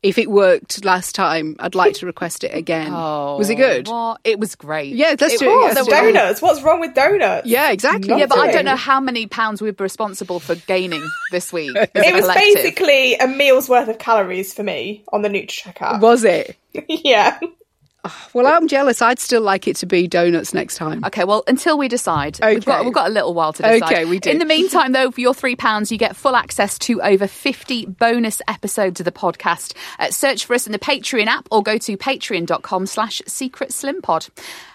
if 0.02 0.18
it 0.18 0.30
worked 0.30 0.84
last 0.84 1.14
time, 1.14 1.56
I'd 1.58 1.74
like 1.74 1.94
to 1.94 2.06
request 2.06 2.44
it 2.44 2.54
again. 2.54 2.92
Oh, 2.94 3.36
was 3.38 3.48
it 3.50 3.54
good? 3.56 3.88
What? 3.88 4.20
It 4.24 4.38
was 4.38 4.54
great. 4.56 4.94
Yeah, 4.94 5.14
let's 5.20 5.34
It 5.34 5.40
do 5.40 5.46
it. 5.50 5.54
was. 5.54 5.74
Let's 5.76 5.88
What's 5.88 6.00
do 6.00 6.08
it. 6.08 6.12
donuts? 6.12 6.42
What's 6.42 6.62
wrong 6.62 6.80
with 6.80 6.94
donuts? 6.94 7.46
Yeah, 7.46 7.70
exactly. 7.72 8.08
Not 8.08 8.18
Yeah, 8.18 8.26
but 8.26 8.38
I 8.38 8.52
don't 8.52 8.64
know 8.64 8.76
how 8.90 9.00
many 9.00 9.26
pounds 9.26 9.62
we'd 9.62 9.76
be 9.76 9.82
responsible 9.84 10.38
for 10.40 10.54
gaining 10.54 11.02
this 11.30 11.52
week. 11.52 11.74
It 11.94 12.14
was 12.14 12.22
collective. 12.22 12.34
basically 12.54 13.14
a 13.16 13.26
meal's 13.26 13.68
worth 13.68 13.88
of 13.88 13.98
calories 13.98 14.52
for 14.54 14.62
me 14.62 15.04
on 15.12 15.22
the 15.22 15.28
Nutracheck 15.28 15.80
app. 15.80 16.00
Was 16.02 16.24
it? 16.24 16.56
yeah. 16.88 17.38
Well, 18.34 18.46
I'm 18.46 18.66
jealous. 18.66 19.02
I'd 19.02 19.18
still 19.18 19.42
like 19.42 19.68
it 19.68 19.76
to 19.76 19.86
be 19.86 20.08
donuts 20.08 20.54
next 20.54 20.76
time. 20.76 21.04
Okay, 21.04 21.24
well, 21.24 21.44
until 21.46 21.76
we 21.76 21.86
decide, 21.86 22.38
we've 22.42 22.64
got 22.64 22.84
we've 22.84 22.94
got 22.94 23.08
a 23.10 23.12
little 23.12 23.34
while 23.34 23.52
to 23.52 23.62
decide. 23.62 23.82
Okay, 23.82 24.04
we 24.06 24.18
do. 24.18 24.30
In 24.30 24.38
the 24.38 24.44
meantime, 24.44 24.92
though, 24.92 25.10
for 25.10 25.20
your 25.20 25.34
three 25.34 25.54
pounds, 25.54 25.92
you 25.92 25.98
get 25.98 26.16
full 26.16 26.34
access 26.34 26.78
to 26.80 27.00
over 27.02 27.26
fifty 27.26 27.84
bonus 27.86 28.40
episodes 28.48 29.00
of 29.00 29.04
the 29.04 29.12
podcast. 29.12 29.74
Uh, 29.98 30.10
search 30.10 30.46
for 30.46 30.54
us 30.54 30.66
in 30.66 30.72
the 30.72 30.78
Patreon 30.78 31.26
app 31.26 31.46
or 31.50 31.62
go 31.62 31.76
to 31.78 31.96
patreon.com/slash 31.96 33.22
secret 33.26 33.70
slimpod. 33.70 34.30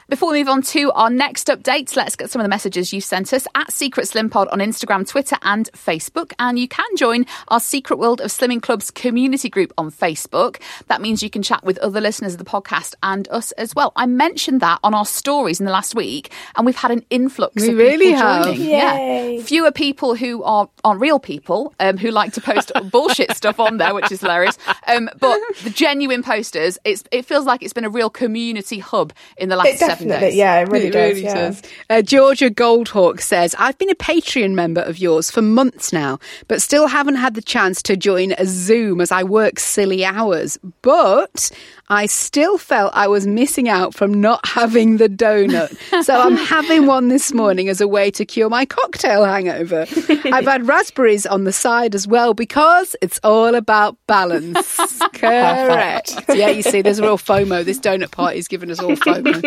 Before 0.10 0.32
we 0.32 0.40
move 0.40 0.48
on 0.48 0.62
to 0.62 0.90
our 0.94 1.10
next 1.10 1.48
updates, 1.48 1.98
let's 1.98 2.16
get 2.16 2.30
some 2.30 2.40
of 2.40 2.46
the 2.46 2.50
messages 2.50 2.94
you 2.94 3.02
sent 3.02 3.34
us 3.34 3.46
at 3.56 3.74
Secret 3.74 4.08
Slim 4.08 4.30
Pod 4.30 4.48
on 4.48 4.60
Instagram, 4.60 5.06
Twitter, 5.06 5.36
and 5.42 5.70
Facebook. 5.74 6.32
And 6.40 6.58
you 6.58 6.66
can 6.70 6.86
join 6.96 7.26
our 7.50 7.60
Secret 7.60 7.98
World 8.00 8.22
of 8.22 8.32
Slimming 8.32 8.62
Club's 8.62 8.90
community 8.90 9.50
group 9.50 9.74
on 9.78 9.92
Facebook. 9.92 10.62
That 10.88 11.02
means 11.02 11.22
you 11.22 11.30
can 11.30 11.44
chat 11.44 11.62
with 11.66 11.78
other 11.80 12.00
listeners 12.00 12.32
of 12.36 12.40
the 12.40 12.46
podcast 12.46 12.96
and 13.04 13.28
us 13.28 13.52
as 13.54 13.76
well. 13.76 13.92
I 13.98 14.06
mentioned 14.06 14.62
that 14.62 14.80
on 14.82 14.94
our 14.94 15.06
stories 15.06 15.60
in 15.60 15.66
the 15.66 15.74
last 15.74 15.94
week, 15.94 16.32
and 16.56 16.66
we've 16.66 16.78
had 16.78 16.92
an 16.92 17.04
influx 17.10 17.62
We 17.62 17.72
of 17.72 17.76
really 17.78 18.06
people 18.12 18.22
have. 18.22 18.46
joining. 18.46 18.62
Yay. 18.62 19.36
Yeah, 19.40 19.44
fewer 19.44 19.74
people 19.74 20.16
who 20.16 20.42
are 20.44 20.70
aren't 20.86 21.02
real 21.02 21.20
people 21.20 21.74
um, 21.82 21.98
who 21.98 22.12
like 22.12 22.32
to 22.32 22.40
post 22.42 22.72
bullshit 22.92 23.36
stuff 23.36 23.60
on 23.60 23.76
there, 23.76 23.94
which 23.94 24.10
is 24.10 24.22
hilarious. 24.22 24.58
Um, 24.88 25.10
but 25.20 25.38
the 25.64 25.70
genuine 25.70 26.24
posters, 26.24 26.80
it's 26.86 27.04
it 27.12 27.26
feels 27.26 27.46
like 27.46 27.62
it's 27.62 27.74
been 27.74 27.84
a 27.84 27.90
real 27.90 28.10
community 28.10 28.80
hub 28.80 29.12
in 29.38 29.50
the 29.50 29.58
last 29.58 29.80
seven 29.80 29.97
definitely, 29.98 30.28
days. 30.28 30.36
yeah, 30.36 30.60
it 30.60 30.68
really 30.70 30.88
It 30.88 30.92
does. 30.92 31.10
really 31.12 31.24
yeah. 31.24 31.34
does. 31.34 31.62
Uh, 31.90 32.02
Georgia 32.02 32.50
Goldhawk 32.50 33.22
says, 33.22 33.56
I've 33.58 33.78
been 33.78 33.90
a 33.90 33.96
Patreon 33.96 34.54
member 34.54 34.82
of 34.82 34.98
yours 35.00 35.30
for 35.32 35.42
months 35.42 35.92
now, 35.94 36.20
but 36.48 36.62
still 36.62 36.88
haven't 36.88 37.16
had 37.16 37.34
the 37.36 37.42
chance 37.42 37.82
to 37.84 37.98
join 37.98 38.34
a 38.38 38.46
Zoom 38.46 39.02
as 39.02 39.12
I 39.12 39.24
work 39.24 39.60
silly 39.60 40.04
hours. 40.06 40.58
But 40.82 41.52
I 41.90 42.06
still 42.08 42.58
felt 42.58 42.92
I 42.94 43.08
was 43.08 43.26
missing 43.26 43.70
out 43.70 43.94
from 43.94 44.14
not 44.20 44.46
having 44.46 44.98
the 44.98 45.08
donut. 45.08 46.04
So 46.04 46.20
I'm 46.20 46.36
having 46.36 46.86
one 46.86 47.08
this 47.08 47.34
morning 47.34 47.70
as 47.70 47.80
a 47.80 47.88
way 47.88 48.12
to 48.12 48.26
cure 48.26 48.50
my 48.50 48.66
cocktail 48.66 49.24
hangover. 49.24 49.86
I've 50.26 50.46
had 50.46 50.68
raspberries 50.68 51.26
on 51.26 51.46
the 51.46 51.54
side 51.54 51.96
as 51.96 52.06
well 52.06 52.34
because 52.34 52.96
it's 53.02 53.20
all 53.24 53.56
about 53.56 53.98
balance. 54.06 54.58
Correct. 55.14 56.14
Yeah, 56.28 56.50
you 56.50 56.62
see, 56.62 56.82
there's 56.82 57.00
a 57.00 57.04
real 57.04 57.18
FOMO. 57.18 57.64
This 57.64 57.80
donut 57.80 58.12
party's 58.12 58.50
given 58.50 58.70
us 58.70 58.80
all 58.80 58.92
FOMO. 58.92 59.38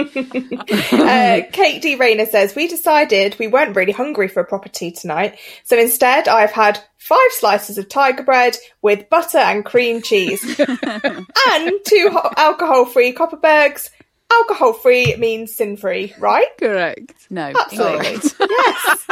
Uh, 1.11 1.43
Kate 1.53 1.83
D. 1.83 1.97
Rayner 1.97 2.27
says, 2.27 2.55
We 2.55 2.69
decided 2.69 3.37
we 3.39 3.49
weren't 3.49 3.75
really 3.75 3.93
hungry 3.93 4.29
for 4.29 4.41
a 4.41 4.45
proper 4.45 4.69
tea 4.69 4.91
tonight, 4.93 5.39
so 5.65 5.77
instead 5.79 6.29
I've 6.29 6.53
had 6.53 6.81
five 7.01 7.33
slices 7.33 7.79
of 7.79 7.89
tiger 7.89 8.23
bread 8.23 8.57
with 8.83 9.09
butter 9.11 9.39
and 9.39 9.65
cream 9.65 10.01
cheese 10.03 10.43
and 10.61 11.73
two 11.85 12.11
ho- 12.13 12.31
alcohol 12.37 12.85
free 12.85 13.13
Kopparbergs. 13.13 13.91
Alcohol 14.33 14.75
free 14.75 15.17
means 15.17 15.53
sin 15.53 15.77
free, 15.77 16.15
right? 16.21 16.47
Correct. 16.57 17.27
No, 17.31 17.53
Absolutely. 17.59 18.13
incorrect. 18.15 18.37
yes. 18.49 19.07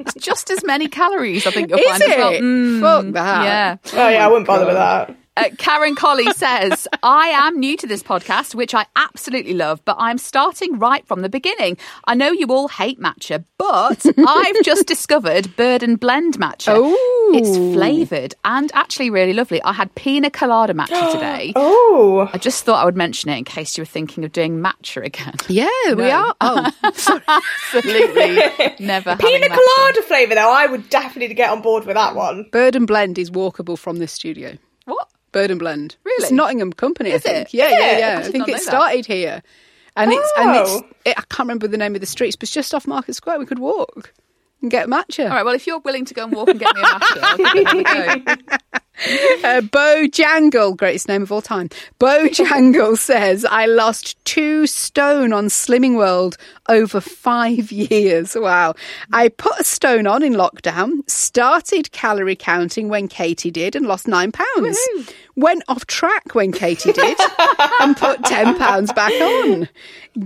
it's 0.00 0.14
just 0.16 0.50
as 0.50 0.62
many 0.64 0.86
calories. 0.86 1.46
I 1.46 1.50
think 1.50 1.70
you'll 1.70 1.78
Is 1.78 1.86
find 1.88 2.02
as 2.02 2.08
well. 2.18 2.32
Mm, 2.32 2.80
Fuck 2.82 3.14
that. 3.14 3.44
yeah. 3.44 3.76
Oh, 3.94 4.08
yeah, 4.10 4.26
I 4.26 4.28
wouldn't 4.28 4.46
bother 4.46 4.66
with 4.66 4.74
that. 4.74 5.16
Uh, 5.36 5.48
Karen 5.58 5.94
Colley 5.94 6.30
says, 6.32 6.88
I 7.02 7.28
am 7.28 7.58
new 7.60 7.76
to 7.76 7.86
this 7.86 8.02
podcast, 8.02 8.54
which 8.54 8.74
I 8.74 8.84
absolutely 8.96 9.54
love, 9.54 9.80
but 9.84 9.96
I'm 9.98 10.18
starting 10.18 10.78
right 10.78 11.06
from 11.06 11.22
the 11.22 11.28
beginning. 11.28 11.76
I 12.04 12.14
know 12.14 12.32
you 12.32 12.48
all 12.48 12.66
hate 12.68 13.00
matcha, 13.00 13.44
but 13.56 14.04
I've 14.18 14.62
just 14.62 14.86
discovered 14.86 15.54
Bird 15.56 15.82
and 15.84 15.98
Blend 16.00 16.38
matcha. 16.38 16.76
Ooh. 16.76 16.96
It's 17.32 17.56
flavoured 17.56 18.34
and 18.44 18.70
actually 18.74 19.08
really 19.08 19.32
lovely. 19.32 19.62
I 19.62 19.72
had 19.72 19.94
pina 19.94 20.30
colada 20.30 20.74
matcha 20.74 21.12
today. 21.12 21.52
Oh, 21.54 22.28
I 22.32 22.38
just 22.38 22.64
thought 22.64 22.82
I 22.82 22.84
would 22.84 22.96
mention 22.96 23.30
it 23.30 23.38
in 23.38 23.44
case 23.44 23.78
you 23.78 23.82
were 23.82 23.86
thinking 23.86 24.24
of 24.24 24.32
doing 24.32 24.58
matcha 24.60 25.04
again. 25.04 25.34
Yeah, 25.48 25.94
we 25.94 26.10
are. 26.10 26.34
Oh. 26.40 26.70
Absolutely 27.68 28.40
never 28.78 29.16
pina 29.16 29.48
colada 29.48 30.02
flavour 30.02 30.34
though. 30.34 30.52
I 30.52 30.66
would 30.66 30.88
definitely 30.90 31.34
get 31.34 31.50
on 31.50 31.60
board 31.60 31.84
with 31.86 31.94
that 31.94 32.14
one. 32.14 32.46
Bird 32.50 32.76
and 32.76 32.86
Blend 32.86 33.18
is 33.18 33.30
walkable 33.30 33.78
from 33.78 33.98
this 33.98 34.12
studio. 34.12 34.56
Bird 35.32 35.50
and 35.50 35.58
Blend. 35.60 35.96
Really? 36.04 36.22
It's 36.24 36.32
Nottingham 36.32 36.72
Company, 36.72 37.10
Is 37.10 37.24
I 37.26 37.30
think. 37.30 37.48
it? 37.48 37.54
Yeah, 37.54 37.70
Yeah, 37.70 37.98
yeah, 37.98 38.18
I. 38.18 38.20
I 38.20 38.30
think 38.30 38.48
it 38.48 38.52
that. 38.52 38.62
started 38.62 39.06
here. 39.06 39.42
And 39.96 40.12
it's 40.12 40.32
and 40.38 40.56
it's 40.56 40.70
Oh. 40.70 40.86
it, 41.04 41.10
I 41.18 41.22
can't 41.22 41.40
remember 41.40 41.66
the 41.68 41.76
name 41.76 41.94
of 41.94 42.00
the 42.00 42.06
streets, 42.06 42.36
but 42.36 42.44
it's 42.44 42.52
just 42.52 42.74
off 42.74 42.86
Market 42.86 43.14
Square. 43.14 43.38
We 43.40 43.46
could 43.46 43.58
walk 43.58 44.12
and 44.62 44.70
get 44.70 44.86
a 44.86 44.88
matcha. 44.88 45.24
All 45.24 45.30
right, 45.36 45.44
well, 45.44 45.54
if 45.54 45.66
you're 45.66 45.80
willing 45.80 46.04
to 46.04 46.14
go 46.14 46.24
and 46.24 46.32
walk 46.32 46.48
and 46.48 46.60
get 46.60 46.74
me 46.74 46.80
a 46.80 46.84
matcha, 46.84 47.18
I'll 47.22 47.36
give 47.36 47.66
it 47.66 47.86
a 47.86 48.20
go. 48.46 48.56
Uh, 49.42 49.60
Bojangle, 49.62 50.76
greatest 50.76 51.08
name 51.08 51.22
of 51.22 51.32
all 51.32 51.40
time. 51.40 51.70
Bo 51.98 52.28
Jangle 52.28 52.96
says, 52.98 53.46
I 53.46 53.64
lost 53.64 54.22
two 54.26 54.66
stone 54.66 55.32
on 55.32 55.46
Slimming 55.46 55.96
World 55.96 56.36
over 56.68 57.00
five 57.00 57.72
years. 57.72 58.36
Wow. 58.38 58.74
I 59.12 59.28
put 59.28 59.58
a 59.58 59.64
stone 59.64 60.06
on 60.06 60.22
in 60.22 60.34
lockdown, 60.34 61.08
started 61.10 61.90
calorie 61.92 62.36
counting 62.36 62.88
when 62.90 63.08
Katy 63.08 63.50
did 63.50 63.74
and 63.74 63.86
lost 63.86 64.06
nine 64.06 64.32
pounds. 64.32 64.78
Went 65.36 65.62
off 65.68 65.86
track 65.86 66.34
when 66.34 66.52
Katy 66.52 66.92
did 66.92 67.18
and 67.80 67.96
put 67.96 68.24
10 68.24 68.58
pounds 68.58 68.92
back 68.92 69.12
on. 69.12 69.68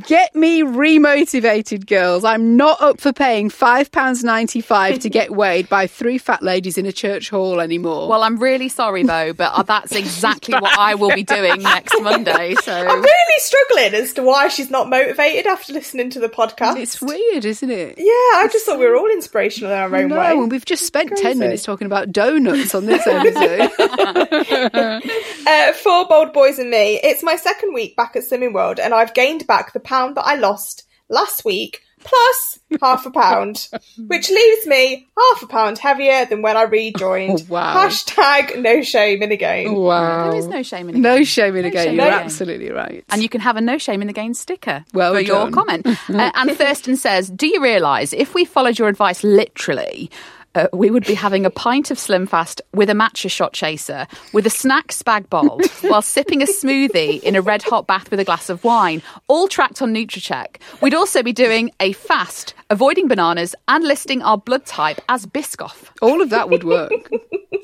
Get 0.06 0.34
me 0.34 0.62
remotivated, 0.62 1.87
girls. 1.87 2.25
I'm 2.25 2.56
not 2.56 2.80
up 2.80 3.00
for 3.00 3.12
paying 3.12 3.50
£5.95 3.50 5.00
to 5.02 5.11
get 5.11 5.30
weighed 5.30 5.68
by 5.68 5.87
three 5.87 6.16
fat 6.18 6.42
ladies 6.42 6.78
in 6.78 6.87
a 6.87 6.92
church 6.92 7.28
hall 7.30 7.61
anymore. 7.61 8.08
Well, 8.08 8.23
I'm 8.23 8.38
really 8.38 8.68
sorry, 8.70 9.04
Bo, 9.04 9.34
but 9.34 9.52
uh, 9.52 9.62
that's 9.62 9.92
exactly 9.92 10.54
what 10.54 10.76
I 10.78 10.94
will 10.94 11.14
be 11.14 11.23
doing 11.23 11.62
next 11.62 11.94
Monday. 12.00 12.54
So 12.64 12.73
I'm 12.73 13.02
really 13.02 13.38
struggling 13.38 13.94
as 13.94 14.12
to 14.14 14.23
why 14.23 14.49
she's 14.49 14.70
not 14.70 14.88
motivated 14.88 15.46
after 15.46 15.73
listening 15.75 16.08
to 16.11 16.20
the 16.20 16.28
podcast. 16.30 16.78
It's 16.78 17.00
weird, 17.02 17.44
isn't 17.44 17.70
it? 17.70 17.99
yeah, 17.99 18.04
I 18.06 18.49
just 18.50 18.64
thought 18.64 18.78
we 18.78 18.87
were 18.87 18.96
all 18.96 19.11
inspirational 19.11 19.70
in 19.70 19.78
our 19.78 19.94
own 19.94 20.08
No, 20.08 20.18
way. 20.18 20.32
and 20.32 20.50
we've 20.50 20.64
just 20.64 20.87
spent 20.87 21.14
10 21.16 21.38
minutes 21.38 21.62
talking 21.62 21.84
about 21.87 22.11
donuts 22.11 22.75
on 22.75 22.87
this 22.87 23.06
episode. 23.06 23.70
Uh, 25.47 25.75
for 25.75 26.07
Bold 26.09 26.33
Boys 26.33 26.59
and 26.59 26.71
Me, 26.71 26.99
it's 27.03 27.23
my 27.23 27.37
second 27.37 27.75
week 27.75 27.95
back 27.97 28.17
at 28.17 28.23
Slimming 28.23 28.55
World, 28.55 28.81
and 28.81 28.95
I've 28.95 29.13
gained 29.13 29.47
back 29.47 29.75
the 29.75 29.81
pound 29.81 30.17
that 30.17 30.25
I 30.25 30.37
lost 30.37 30.85
last 31.11 31.45
week, 31.45 31.83
plus 32.03 32.61
half 32.81 33.05
a 33.05 33.11
pound, 33.11 33.69
which 34.07 34.31
leaves 34.31 34.67
me 34.67 35.07
half 35.19 35.43
a 35.43 35.47
pound 35.47 35.79
heavier 35.79 36.25
than 36.25 36.41
when 36.41 36.57
I 36.57 36.63
rejoined. 36.63 37.43
Oh, 37.43 37.53
wow. 37.53 37.75
Hashtag 37.87 38.61
no 38.63 38.81
shame 38.83 39.23
in 39.23 39.29
the 39.29 39.37
game. 39.37 39.75
wow. 39.75 40.31
there 40.31 40.39
is 40.39 40.47
no 40.47 40.63
shame 40.63 40.89
in 40.89 40.97
it. 40.97 40.99
No 40.99 41.25
shame 41.25 41.57
in 41.57 41.67
a 41.67 41.69
No 41.69 41.75
game. 41.75 41.83
You're 41.85 41.91
in 41.91 41.97
the 41.97 42.03
game. 42.05 42.13
absolutely 42.13 42.71
right. 42.71 43.05
And 43.11 43.23
you 43.23 43.29
can 43.29 43.43
have 43.43 43.57
a 43.57 43.61
no 43.61 43.77
shame 43.77 44.01
in 44.01 44.07
the 44.07 44.15
game 44.15 44.33
sticker 44.33 44.85
Well 44.95 45.13
for 45.13 45.21
your 45.21 45.51
comment. 45.51 45.87
uh, 46.09 46.31
and 46.35 46.51
Thurston 46.53 46.97
says, 46.97 47.29
Do 47.29 47.47
you 47.47 47.63
realise 47.63 48.15
if 48.15 48.35
we 48.35 48.47
followed 48.47 48.79
your 48.79 48.89
advice 48.89 49.23
literally, 49.23 50.11
uh, 50.54 50.68
we 50.73 50.90
would 50.90 51.06
be 51.06 51.14
having 51.14 51.44
a 51.44 51.50
pint 51.50 51.90
of 51.90 51.99
Slim 51.99 52.26
Fast 52.26 52.61
with 52.73 52.90
a 52.90 52.92
matcha 52.92 53.30
shot 53.30 53.52
chaser, 53.52 54.06
with 54.32 54.46
a 54.46 54.50
snack 54.50 54.88
spag 54.88 55.28
bowl, 55.28 55.61
while 55.82 56.02
sipping 56.02 56.42
a 56.42 56.46
smoothie 56.46 57.23
in 57.23 57.37
a 57.37 57.42
red 57.42 57.62
hot 57.62 57.87
bath 57.87 58.11
with 58.11 58.20
a 58.20 58.25
glass 58.25 58.49
of 58.49 58.62
wine, 58.64 59.02
all 59.28 59.49
tracked 59.49 59.82
on 59.82 59.92
Nutracheck. 59.92 60.56
We'd 60.80 60.94
also 60.94 61.23
be 61.23 61.32
doing 61.32 61.70
a 61.80 61.92
fast, 61.92 62.54
avoiding 62.70 63.08
bananas, 63.08 63.54
and 63.68 63.84
listing 63.84 64.23
our 64.23 64.38
blood 64.38 64.64
type 64.66 65.00
as 65.08 65.26
Biscoff. 65.26 65.90
All 66.00 66.23
of 66.23 66.30
that 66.30 66.49
would 66.50 66.64
work. 66.64 67.11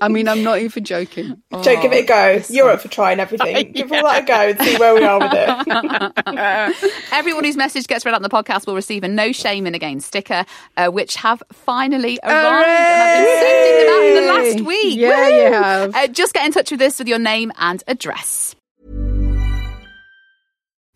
I 0.02 0.08
mean, 0.08 0.28
I'm 0.28 0.42
not 0.42 0.60
even 0.60 0.84
joking. 0.84 1.42
Jo, 1.52 1.82
give 1.82 1.92
it 1.92 2.04
a 2.04 2.06
go. 2.06 2.42
You're 2.48 2.70
up 2.70 2.80
for 2.80 2.88
trying 2.88 3.20
everything. 3.20 3.72
Give 3.72 3.92
all 3.92 4.02
that 4.02 4.22
a 4.22 4.26
go 4.26 4.34
and 4.34 4.60
see 4.60 4.76
where 4.78 4.94
we 4.94 5.02
are 5.04 5.18
with 5.18 5.32
it. 5.34 7.02
Everyone 7.12 7.44
whose 7.44 7.56
message 7.56 7.86
gets 7.86 8.04
read 8.06 8.12
out 8.12 8.16
on 8.16 8.22
the 8.22 8.30
podcast 8.30 8.66
will 8.66 8.74
receive 8.74 9.04
a 9.04 9.08
No 9.08 9.32
Shame 9.32 9.66
in 9.66 9.74
a 9.74 9.78
Game 9.78 10.00
sticker, 10.00 10.46
uh, 10.76 10.88
which 10.88 11.16
have 11.16 11.42
finally 11.52 12.18
arrived. 12.22 12.79
And 12.80 13.02
I've 13.02 13.16
been 13.16 13.40
sending 13.40 13.86
them 13.86 13.94
out 13.94 14.04
in 14.04 14.14
the 14.14 14.32
last 14.32 14.66
week. 14.66 14.98
Yeah, 14.98 15.28
Woo! 15.28 15.34
you 15.34 15.52
have. 15.52 15.94
Uh, 15.94 16.06
just 16.08 16.34
get 16.34 16.46
in 16.46 16.52
touch 16.52 16.70
with 16.70 16.82
us 16.82 16.98
with 16.98 17.08
your 17.08 17.18
name 17.18 17.52
and 17.58 17.82
address. 17.86 18.54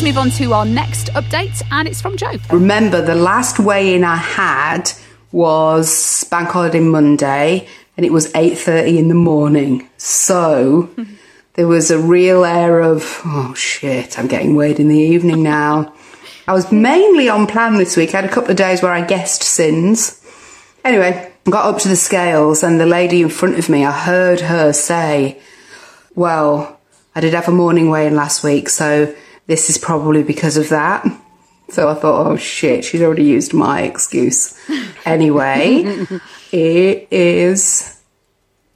Let's 0.00 0.16
move 0.16 0.18
on 0.18 0.30
to 0.38 0.54
our 0.54 0.64
next 0.64 1.08
update, 1.08 1.62
and 1.70 1.86
it's 1.86 2.00
from 2.00 2.16
Jo. 2.16 2.32
Remember, 2.50 3.02
the 3.02 3.14
last 3.14 3.58
weigh 3.58 3.94
in 3.94 4.02
I 4.02 4.16
had 4.16 4.90
was 5.30 6.24
Bank 6.30 6.48
Holiday 6.48 6.80
Monday, 6.80 7.68
and 7.98 8.06
it 8.06 8.10
was 8.10 8.32
8.30 8.32 8.96
in 8.96 9.08
the 9.08 9.14
morning. 9.14 9.90
So 9.98 10.88
there 11.52 11.68
was 11.68 11.90
a 11.90 11.98
real 11.98 12.46
air 12.46 12.80
of, 12.80 13.20
oh 13.26 13.52
shit, 13.52 14.18
I'm 14.18 14.26
getting 14.26 14.54
weighed 14.54 14.80
in 14.80 14.88
the 14.88 14.96
evening 14.96 15.42
now. 15.42 15.92
I 16.48 16.54
was 16.54 16.72
mainly 16.72 17.28
on 17.28 17.46
plan 17.46 17.76
this 17.76 17.94
week. 17.94 18.14
I 18.14 18.22
had 18.22 18.30
a 18.30 18.32
couple 18.32 18.52
of 18.52 18.56
days 18.56 18.80
where 18.80 18.92
I 18.92 19.04
guessed 19.04 19.42
sins. 19.42 20.18
Anyway, 20.82 21.30
got 21.44 21.66
up 21.66 21.78
to 21.82 21.88
the 21.88 21.96
scales, 21.96 22.62
and 22.62 22.80
the 22.80 22.86
lady 22.86 23.20
in 23.20 23.28
front 23.28 23.58
of 23.58 23.68
me, 23.68 23.84
I 23.84 23.92
heard 23.92 24.40
her 24.40 24.72
say, 24.72 25.42
well, 26.14 26.80
I 27.14 27.20
did 27.20 27.34
have 27.34 27.48
a 27.48 27.52
morning 27.52 27.90
weigh 27.90 28.06
in 28.06 28.16
last 28.16 28.42
week, 28.42 28.70
so 28.70 29.14
this 29.50 29.68
is 29.68 29.78
probably 29.78 30.22
because 30.22 30.56
of 30.56 30.68
that. 30.68 31.04
So 31.70 31.88
I 31.88 31.94
thought, 31.94 32.26
oh 32.26 32.36
shit, 32.36 32.84
she's 32.84 33.02
already 33.02 33.24
used 33.24 33.52
my 33.52 33.82
excuse. 33.82 34.56
Anyway, 35.04 36.06
it 36.52 37.08
is 37.10 38.00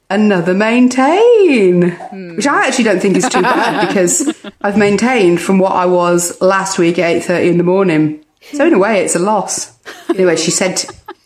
another 0.09 0.53
maintain, 0.53 1.91
which 2.35 2.45
I 2.45 2.67
actually 2.67 2.83
don't 2.83 2.99
think 2.99 3.15
is 3.15 3.29
too 3.29 3.41
bad 3.41 3.87
because 3.87 4.51
I've 4.61 4.77
maintained 4.77 5.39
from 5.39 5.59
what 5.59 5.71
I 5.71 5.85
was 5.85 6.41
last 6.41 6.77
week 6.77 6.99
at 6.99 7.21
8.30 7.23 7.49
in 7.51 7.57
the 7.57 7.63
morning. 7.63 8.25
So 8.41 8.67
in 8.67 8.73
a 8.73 8.79
way, 8.79 8.99
it's 8.99 9.15
a 9.15 9.19
loss. 9.19 9.79
Anyway, 10.09 10.35
she 10.35 10.51
said, 10.51 10.83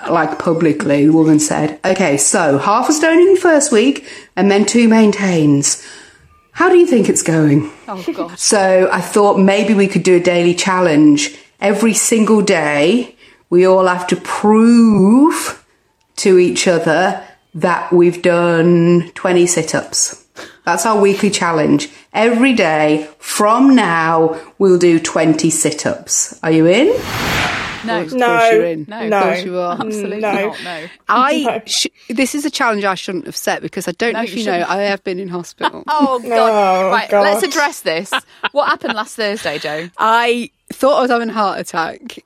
like 0.07 0.37
publicly, 0.37 1.07
the 1.07 1.13
woman 1.13 1.39
said, 1.39 1.79
okay, 1.83 2.17
so 2.17 2.59
half 2.59 2.87
a 2.87 2.93
stone 2.93 3.19
in 3.19 3.33
the 3.33 3.39
first 3.39 3.71
week 3.71 4.07
and 4.35 4.51
then 4.51 4.63
two 4.65 4.87
maintains. 4.87 5.83
How 6.59 6.67
do 6.67 6.77
you 6.77 6.85
think 6.85 7.07
it's 7.07 7.21
going? 7.21 7.71
Oh 7.87 8.03
God. 8.13 8.37
So 8.37 8.89
I 8.91 8.99
thought 8.99 9.37
maybe 9.39 9.73
we 9.73 9.87
could 9.87 10.03
do 10.03 10.17
a 10.17 10.19
daily 10.19 10.53
challenge. 10.53 11.37
Every 11.61 11.93
single 11.93 12.41
day, 12.41 13.15
we 13.49 13.65
all 13.65 13.87
have 13.87 14.07
to 14.07 14.17
prove 14.17 15.65
to 16.17 16.37
each 16.37 16.67
other 16.67 17.25
that 17.55 17.93
we've 17.93 18.21
done 18.21 19.09
20 19.15 19.47
sit 19.47 19.73
ups. 19.73 20.27
That's 20.65 20.85
our 20.85 20.99
weekly 20.99 21.29
challenge. 21.29 21.87
Every 22.11 22.51
day 22.51 23.07
from 23.19 23.73
now, 23.73 24.37
we'll 24.57 24.79
do 24.79 24.99
20 24.99 25.49
sit 25.49 25.85
ups. 25.85 26.37
Are 26.43 26.51
you 26.51 26.67
in? 26.67 27.58
No. 27.85 28.01
Of 28.01 28.09
course 28.09 28.51
you're 28.51 28.65
in. 28.65 28.85
No. 28.87 29.01
Of 29.03 29.09
No. 29.09 29.21
course 29.23 29.43
you 29.43 29.57
are. 29.59 29.77
Mm, 29.77 29.85
absolutely 29.85 30.19
No. 30.19 30.31
not. 30.33 30.63
No. 30.63 30.87
I 31.09 31.43
No. 31.43 31.61
sh- 31.65 31.87
this 32.09 32.35
is 32.35 32.45
a 32.45 32.49
challenge 32.49 32.83
I 32.83 32.95
shouldn't 32.95 33.25
have 33.25 33.37
set 33.37 33.61
because 33.61 33.87
I 33.87 33.91
don't 33.93 34.13
No, 34.13 34.19
know 34.19 34.23
if 34.25 34.33
you 34.33 34.39
you 34.39 34.45
know. 34.45 34.65
I 34.67 34.77
have 34.83 35.03
been 35.03 35.19
in 35.19 35.29
hospital. 35.29 35.83
Oh 35.87 36.19
God. 36.19 36.31
Oh, 36.31 36.89
right. 36.89 37.09
God. 37.09 37.21
Let's 37.23 37.43
address 37.43 37.81
this. 37.81 38.11
What 38.51 38.67
happened 38.67 38.93
last 38.95 39.15
Thursday, 39.15 39.59
Jo? 39.59 39.89
I 39.97 40.49
thought 40.71 40.97
I 40.97 41.01
was 41.01 41.11
having 41.11 41.29
a 41.29 41.33
heart 41.33 41.59
attack. 41.59 42.19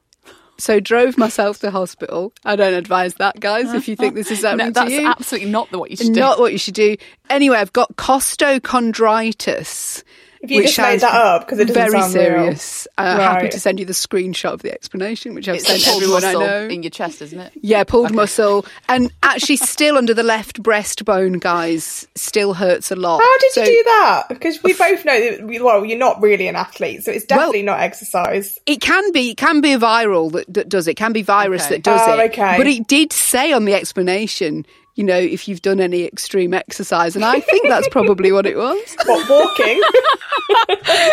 So 0.60 0.80
drove 0.80 1.18
myself 1.18 1.58
to 1.60 1.72
hospital. 1.72 2.32
I 2.46 2.56
don't 2.56 2.74
advise 2.76 3.16
that, 3.16 3.40
guys. 3.40 3.74
If 3.74 3.88
you 3.88 3.96
think 3.96 4.14
this 4.14 4.30
is 4.32 4.44
happening 4.44 4.68
No, 4.68 4.72
that's 4.72 4.92
to 4.92 5.02
you, 5.02 5.08
absolutely 5.08 5.50
not 5.50 5.72
the 5.72 5.80
what 5.80 5.90
you 5.92 5.98
should 5.98 6.14
do. 6.14 6.20
not 6.20 6.40
what 6.40 6.52
you 6.52 6.58
should 6.60 6.76
do. 6.76 6.96
Anyway, 7.30 7.58
I've 7.58 7.74
got 7.74 7.96
costochondritis. 7.98 10.04
If 10.44 10.52
you 10.52 10.58
which 10.58 10.66
just 10.68 10.78
made 10.80 11.00
sounds 11.00 11.02
that 11.04 11.14
up, 11.16 11.48
'cause 11.48 11.58
it 11.58 11.68
doesn't 11.70 11.82
very 11.82 12.02
sound 12.02 12.14
real. 12.16 12.24
serious. 12.26 12.88
Uh, 12.98 13.18
Happy 13.18 13.48
to 13.48 13.60
send 13.62 13.80
you 13.80 13.86
the 13.86 13.94
screenshot 13.94 14.52
of 14.52 14.62
the 14.62 14.74
explanation, 14.74 15.34
which 15.36 15.48
I've 15.48 15.56
It's 15.56 15.66
sent 15.68 15.82
a 15.82 15.86
pulled 15.86 16.04
everyone 16.04 16.24
I 16.26 16.34
muscle 16.34 16.42
know. 16.48 16.68
in 16.68 16.84
your 16.84 16.90
chest, 16.90 17.22
isn't 17.22 17.40
it? 17.40 17.54
Yeah, 17.62 17.86
pulled 17.86 18.12
muscle, 18.14 18.66
and 18.90 19.10
actually 19.24 19.56
still 19.56 19.98
under 19.98 20.14
the 20.14 20.22
left 20.22 20.62
breastbone, 20.62 21.40
guys. 21.40 22.06
Still 22.16 22.54
hurts 22.54 22.92
a 22.92 22.98
lot. 22.98 23.22
How 23.24 23.38
did 23.40 23.52
So- 23.54 23.62
you 23.62 23.68
do 23.68 23.84
that? 23.86 24.24
Because 24.28 24.62
we 24.62 24.74
both 24.74 25.06
know 25.06 25.18
that, 25.18 25.48
we- 25.48 25.62
well, 25.62 25.86
you're 25.86 25.98
not 25.98 26.22
really 26.22 26.48
an 26.50 26.58
athlete, 26.58 27.06
so 27.06 27.12
it's 27.12 27.24
definitely 27.24 27.62
not 27.64 27.80
exercise. 27.80 28.60
It 28.66 28.82
can 28.82 29.14
be, 29.14 29.30
it 29.32 29.38
can 29.38 29.62
be 29.62 29.72
a 29.72 29.80
viral 29.80 30.30
that, 30.34 30.54
that 30.54 30.68
does 30.68 30.90
it. 30.90 30.96
Can 30.96 31.14
be 31.14 31.22
virus 31.22 31.64
Okay. 31.68 31.76
that 31.76 31.84
does 31.84 32.02
Oh, 32.04 32.20
it. 32.20 32.32
okay. 32.32 32.56
But 32.58 32.68
it 32.68 32.86
did 32.88 33.14
say 33.14 33.54
on 33.54 33.64
the 33.64 33.76
explanation, 33.76 34.66
you 34.96 35.04
know, 35.04 35.18
if 35.18 35.48
you've 35.48 35.62
done 35.62 35.80
any 35.80 36.04
extreme 36.06 36.54
exercise, 36.54 37.16
and 37.16 37.26
I 37.26 37.40
think 37.40 37.68
that's 37.68 37.88
probably 37.90 38.32
what 38.32 38.46
it 38.46 38.58
was. 38.58 38.96
What, 39.06 39.30
walking? 39.30 39.82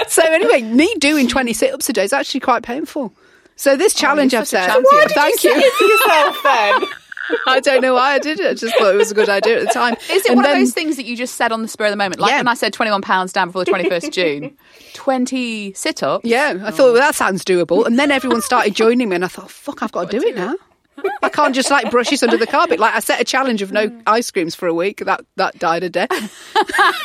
So 0.08 0.22
anyway, 0.22 0.62
me 0.62 0.92
doing 0.98 1.28
twenty 1.28 1.52
sit-ups 1.52 1.88
a 1.88 1.92
day 1.92 2.04
is 2.04 2.12
actually 2.12 2.40
quite 2.40 2.62
painful. 2.62 3.12
So 3.56 3.76
this 3.76 3.94
oh, 3.96 4.00
challenge 4.00 4.32
you're 4.32 4.40
I've 4.42 4.48
such 4.48 4.68
a 4.68 4.72
set. 4.72 4.82
Why 4.82 5.04
did 5.06 5.14
Thank 5.14 5.44
you 5.44 5.50
you. 5.50 5.56
it 5.62 5.80
yourself 5.80 6.36
then? 6.42 6.88
I 7.46 7.60
don't 7.60 7.80
know 7.80 7.94
why 7.94 8.14
I 8.14 8.18
did 8.18 8.40
it. 8.40 8.50
I 8.50 8.54
just 8.54 8.76
thought 8.76 8.92
it 8.92 8.96
was 8.96 9.12
a 9.12 9.14
good 9.14 9.28
idea 9.28 9.60
at 9.60 9.66
the 9.68 9.72
time. 9.72 9.94
Is 10.10 10.24
it 10.24 10.30
And 10.30 10.36
one 10.38 10.42
then- 10.44 10.56
of 10.56 10.58
those 10.62 10.72
things 10.74 10.96
that 10.96 11.04
you 11.04 11.16
just 11.16 11.36
said 11.36 11.52
on 11.52 11.62
the 11.62 11.68
spur 11.68 11.84
of 11.84 11.90
the 11.92 11.96
moment? 11.96 12.20
Like 12.20 12.30
Yeah. 12.32 12.38
when 12.38 12.48
I 12.48 12.54
said 12.54 12.72
twenty 12.72 12.90
one 12.90 13.02
pounds 13.02 13.32
down 13.32 13.48
before 13.48 13.64
the 13.64 13.70
twenty 13.70 13.88
first 13.88 14.08
of 14.08 14.12
June, 14.12 14.56
twenty 14.94 15.72
sit 15.74 16.02
ups. 16.02 16.24
Yeah, 16.24 16.54
I 16.64 16.70
thought 16.70 16.92
well, 16.92 16.94
that 16.94 17.14
sounds 17.14 17.44
doable, 17.44 17.86
and 17.86 17.98
then 17.98 18.10
everyone 18.10 18.42
started 18.42 18.74
joining 18.74 19.08
me, 19.08 19.14
and 19.16 19.24
I 19.24 19.28
thought, 19.28 19.50
fuck, 19.50 19.82
I've 19.82 19.92
got 19.92 20.10
to 20.10 20.18
do 20.18 20.26
it 20.26 20.34
now. 20.34 20.56
I 21.22 21.28
can't 21.28 21.54
just 21.54 21.70
like 21.70 21.90
brush 21.90 22.10
this 22.10 22.22
under 22.22 22.36
the 22.36 22.46
carpet. 22.46 22.78
Like 22.80 22.94
I 22.94 23.00
set 23.00 23.20
a 23.20 23.24
challenge 23.24 23.62
of 23.62 23.72
no 23.72 23.90
ice 24.06 24.30
creams 24.30 24.54
for 24.54 24.66
a 24.66 24.74
week. 24.74 24.98
That 25.04 25.24
that 25.36 25.58
died 25.58 25.82
a 25.84 25.90
death. 25.90 26.10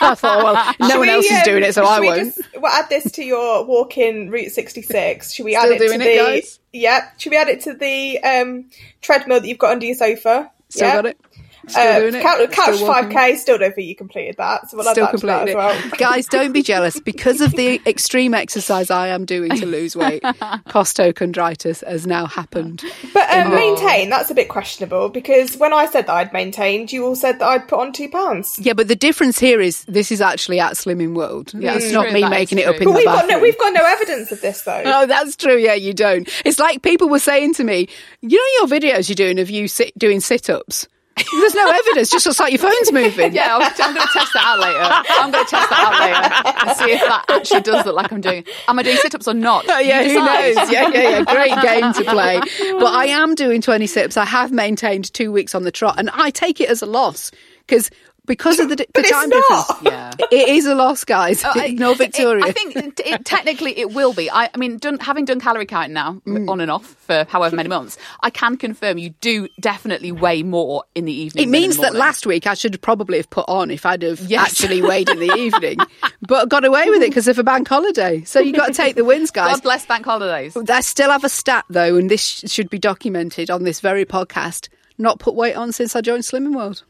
I 0.01 0.15
thought, 0.15 0.43
well, 0.43 0.75
no 0.79 0.87
Should 0.89 0.97
one 0.99 1.07
we, 1.07 1.13
else 1.13 1.25
is 1.25 1.37
um, 1.37 1.43
doing 1.43 1.63
it, 1.63 1.73
so 1.73 1.85
I 1.85 1.99
we 1.99 2.07
won't. 2.07 2.35
Just, 2.35 2.41
we'll 2.55 2.71
add 2.71 2.89
this 2.89 3.11
to 3.13 3.23
your 3.23 3.65
walk-in 3.65 4.29
Route 4.29 4.51
66. 4.51 5.33
Should 5.33 5.45
we 5.45 5.53
Still 5.55 5.63
add 5.63 5.71
it 5.71 5.79
to 5.79 5.85
it, 5.93 5.97
the? 5.99 6.15
guys? 6.17 6.59
Yep. 6.73 7.19
Should 7.19 7.29
we 7.31 7.37
add 7.37 7.47
it 7.49 7.61
to 7.61 7.73
the 7.73 8.19
um, 8.23 8.69
treadmill 9.01 9.41
that 9.41 9.47
you've 9.47 9.57
got 9.57 9.71
under 9.71 9.85
your 9.85 9.95
sofa? 9.95 10.51
Still 10.69 10.87
Yep. 10.87 10.95
got 10.95 11.05
it. 11.05 11.17
Still 11.67 11.81
Uh, 11.81 11.99
doing 11.99 12.15
it. 12.15 12.21
couch, 12.21 12.51
couch 12.51 12.75
Still 12.75 12.87
5k. 12.93 13.37
Still 13.37 13.57
don't 13.57 13.73
think 13.75 13.87
you 13.87 13.95
completed 13.95 14.35
that. 14.37 14.69
So 14.69 14.77
we'll 14.77 14.87
add 14.87 14.91
Still 14.93 15.05
that 15.07 15.17
to 15.19 15.25
that 15.25 15.37
completed 15.45 15.59
as 15.59 15.75
it. 15.85 15.91
well. 15.91 15.97
Guys, 15.97 16.27
don't 16.27 16.51
be 16.51 16.61
jealous. 16.61 16.99
Because 16.99 17.41
of 17.41 17.51
the 17.53 17.81
extreme 17.85 18.33
exercise 18.33 18.89
I 18.91 19.07
am 19.07 19.25
doing 19.25 19.49
to 19.51 19.65
lose 19.65 19.95
weight, 19.95 20.21
costochondritis 20.85 21.85
has 21.87 22.05
now 22.05 22.25
happened. 22.25 22.83
But 23.13 23.29
um, 23.31 23.49
maintain, 23.51 24.09
that's 24.09 24.29
a 24.29 24.35
bit 24.35 24.49
questionable 24.49 25.09
because 25.09 25.57
when 25.57 25.73
I 25.73 25.85
said 25.87 26.07
that 26.07 26.13
I'd 26.13 26.33
maintained, 26.33 26.91
you 26.91 27.05
all 27.05 27.15
said 27.15 27.39
that 27.39 27.47
I'd 27.47 27.67
put 27.67 27.79
on 27.79 27.91
two 27.93 28.09
pounds. 28.09 28.57
Yeah, 28.59 28.73
but 28.73 28.87
the 28.87 28.95
difference 28.95 29.39
here 29.39 29.61
is 29.61 29.83
this 29.85 30.11
is 30.11 30.21
actually 30.21 30.59
at 30.59 30.73
Slimming 30.73 31.13
World. 31.15 31.53
Yeah, 31.53 31.75
it's 31.75 31.85
it's 31.85 31.93
not 31.93 32.03
true, 32.05 32.13
me 32.13 32.27
making 32.29 32.59
it 32.59 32.67
up 32.67 32.75
in 32.75 32.83
But 32.85 32.91
the 32.91 32.95
we've 32.97 33.05
got 33.05 33.15
bathroom. 33.21 33.37
no, 33.37 33.39
we've 33.43 33.57
got 33.59 33.73
no 33.73 33.83
evidence 33.85 34.31
of 34.31 34.41
this 34.41 34.61
though. 34.61 34.83
Oh, 34.85 35.05
that's 35.05 35.35
true. 35.35 35.57
Yeah, 35.57 35.73
you 35.73 35.93
don't. 35.93 36.29
It's 36.45 36.59
like 36.59 36.81
people 36.81 37.09
were 37.09 37.19
saying 37.19 37.53
to 37.55 37.63
me, 37.63 37.87
you 38.21 38.37
know, 38.61 38.67
your 38.69 38.79
videos 38.79 39.09
you're 39.09 39.15
doing 39.15 39.39
of 39.39 39.49
you 39.49 39.67
sit, 39.67 39.97
doing 39.97 40.19
sit 40.19 40.49
ups. 40.49 40.87
There's 41.15 41.55
no 41.55 41.69
evidence. 41.69 42.09
Just 42.09 42.25
looks 42.25 42.39
like 42.39 42.51
your 42.51 42.59
phone's 42.59 42.91
moving. 42.91 43.33
Yeah, 43.33 43.55
I'm, 43.55 43.61
I'm 43.61 43.93
going 43.95 44.05
to 44.05 44.13
test 44.13 44.33
that 44.33 44.43
out 44.43 44.59
later. 44.59 45.03
I'm 45.09 45.31
going 45.31 45.45
to 45.45 45.49
test 45.49 45.69
that 45.69 45.79
out 45.79 45.99
later 46.01 46.67
and 46.67 46.77
see 46.77 46.91
if 46.91 47.01
that 47.01 47.25
actually 47.29 47.61
does 47.61 47.85
look 47.85 47.95
like 47.95 48.11
I'm 48.11 48.19
doing. 48.21 48.43
Am 48.67 48.77
I 48.77 48.83
doing 48.83 48.97
sit 48.97 49.15
ups 49.15 49.27
or 49.27 49.33
not? 49.33 49.65
Oh, 49.69 49.79
yeah, 49.79 50.03
who 50.03 50.13
knows? 50.13 50.71
Yeah, 50.71 50.89
yeah, 50.89 51.09
yeah. 51.09 51.23
Great 51.23 51.61
game 51.61 51.93
to 51.93 52.03
play. 52.03 52.41
But 52.79 52.93
I 52.93 53.05
am 53.05 53.33
doing 53.35 53.61
20 53.61 53.87
sit-ups. 53.87 54.17
I 54.17 54.25
have 54.25 54.51
maintained 54.51 55.13
two 55.13 55.31
weeks 55.31 55.55
on 55.55 55.63
the 55.63 55.71
trot, 55.71 55.95
and 55.97 56.09
I 56.11 56.31
take 56.31 56.59
it 56.59 56.69
as 56.69 56.81
a 56.81 56.85
loss 56.85 57.31
because 57.65 57.89
because 58.25 58.59
of 58.59 58.69
the, 58.69 58.75
di- 58.75 58.85
the 58.85 58.91
But 58.93 59.01
it's 59.05 59.11
time 59.11 59.29
not. 59.29 59.67
difference. 59.67 59.81
Yeah. 59.83 60.11
It 60.31 60.49
is 60.49 60.65
a 60.65 60.75
loss, 60.75 61.03
guys. 61.03 61.43
Oh, 61.43 61.51
I- 61.55 61.65
Ignore 61.65 61.95
Victoria. 61.95 62.45
I 62.45 62.51
think 62.51 62.75
it, 62.75 62.99
it, 63.05 63.25
technically 63.25 63.77
it 63.77 63.93
will 63.93 64.13
be. 64.13 64.29
I, 64.29 64.49
I 64.53 64.57
mean, 64.57 64.77
done, 64.77 64.99
having 64.99 65.25
done 65.25 65.39
calorie 65.39 65.65
counting 65.65 65.93
now, 65.93 66.21
Mm. 66.25 66.49
on 66.49 66.61
and 66.61 66.71
off 66.71 66.85
for 66.85 67.25
however 67.29 67.55
many 67.55 67.69
months, 67.69 67.97
I 68.21 68.29
can 68.29 68.57
confirm 68.57 68.97
you 68.97 69.11
do 69.21 69.47
definitely 69.59 70.11
weigh 70.11 70.43
more 70.43 70.83
in 70.95 71.05
the 71.05 71.13
evening. 71.13 71.43
It 71.43 71.45
than 71.45 71.55
in 71.55 71.61
means 71.61 71.75
the 71.77 71.83
that 71.83 71.95
last 71.95 72.25
week 72.25 72.47
I 72.47 72.53
should 72.55 72.81
probably 72.81 73.17
have 73.17 73.29
put 73.29 73.45
on 73.47 73.69
if 73.71 73.85
I'd 73.85 74.01
have 74.01 74.19
Yes. 74.21 74.49
actually 74.51 74.81
weighed 74.81 75.09
in 75.09 75.19
the 75.19 75.33
evening, 75.37 75.77
but 76.21 76.49
got 76.49 76.65
away 76.65 76.89
with 76.89 77.01
it 77.03 77.09
because 77.09 77.27
of 77.27 77.37
a 77.39 77.43
bank 77.43 77.67
holiday. 77.67 78.23
So 78.23 78.39
you 78.39 78.53
got 78.53 78.67
to 78.67 78.73
take 78.73 78.95
the 78.95 79.05
wins, 79.05 79.29
guys. 79.31 79.55
God 79.55 79.63
bless 79.63 79.85
bank 79.85 80.05
holidays. 80.05 80.55
I 80.69 80.81
still 80.81 81.11
have 81.11 81.23
a 81.23 81.29
stat 81.29 81.65
though, 81.69 81.95
and 81.97 82.09
this 82.09 82.21
should 82.47 82.69
be 82.69 82.79
documented 82.79 83.49
on 83.51 83.63
this 83.63 83.79
very 83.81 84.05
podcast. 84.05 84.69
Not 84.97 85.19
put 85.19 85.35
weight 85.35 85.55
on 85.55 85.71
since 85.73 85.95
I 85.95 86.01
joined 86.01 86.23
Slimming 86.23 86.55
World. 86.55 86.83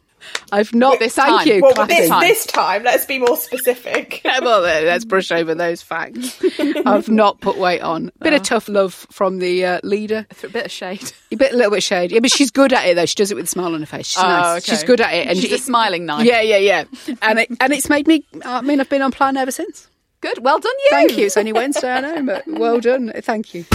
I've 0.51 0.73
not. 0.73 0.99
This 0.99 1.15
thank 1.15 1.39
time. 1.39 1.47
you. 1.47 1.61
Well, 1.61 1.85
this, 1.87 2.09
time. 2.09 2.21
this 2.21 2.45
time, 2.45 2.83
let's 2.83 3.05
be 3.05 3.19
more 3.19 3.37
specific. 3.37 4.21
Yeah, 4.25 4.39
well, 4.41 4.61
let's 4.61 5.05
brush 5.05 5.31
over 5.31 5.53
those 5.55 5.81
facts. 5.81 6.41
I've 6.85 7.09
not 7.09 7.39
put 7.41 7.57
weight 7.57 7.81
on. 7.81 8.11
Bit 8.21 8.33
Oh. 8.33 8.35
of 8.37 8.43
tough 8.43 8.67
love 8.69 8.93
from 9.11 9.39
the 9.39 9.65
uh, 9.65 9.79
leader. 9.83 10.25
A 10.43 10.47
bit 10.49 10.65
of 10.65 10.71
shade. 10.71 11.11
A 11.31 11.35
bit, 11.35 11.51
a 11.53 11.55
little 11.55 11.71
bit 11.71 11.77
of 11.79 11.83
shade. 11.83 12.11
Yeah, 12.11 12.19
but 12.19 12.31
she's 12.31 12.51
good 12.51 12.71
at 12.73 12.85
it 12.87 12.95
though. 12.95 13.05
She 13.05 13.15
does 13.15 13.31
it 13.31 13.35
with 13.35 13.45
a 13.45 13.47
smile 13.47 13.73
on 13.73 13.79
her 13.81 13.85
face. 13.85 14.07
She's 14.07 14.23
Oh, 14.23 14.27
nice. 14.27 14.63
okay. 14.63 14.71
She's 14.75 14.83
good 14.83 15.01
at 15.01 15.13
it, 15.13 15.27
and 15.27 15.37
She's 15.37 15.49
she, 15.49 15.55
a 15.55 15.57
smiling 15.57 16.05
knife. 16.05 16.25
Yeah, 16.25 16.41
yeah, 16.41 16.57
yeah. 16.57 16.83
And 17.21 17.39
it, 17.39 17.49
and 17.59 17.73
it's 17.73 17.89
made 17.89 18.07
me. 18.07 18.23
I 18.45 18.61
mean, 18.61 18.79
I've 18.79 18.89
been 18.89 19.01
on 19.01 19.11
plan 19.11 19.35
ever 19.37 19.51
since. 19.51 19.87
Good. 20.21 20.39
Well 20.43 20.59
done, 20.59 20.71
you. 20.85 20.87
Thank 20.91 21.17
you. 21.17 21.25
It's 21.25 21.37
only 21.37 21.53
Wednesday, 21.53 21.91
I 21.91 21.99
know, 22.01 22.23
but 22.23 22.43
well 22.47 22.79
done. 22.79 23.11
Thank 23.21 23.53
you. 23.53 23.65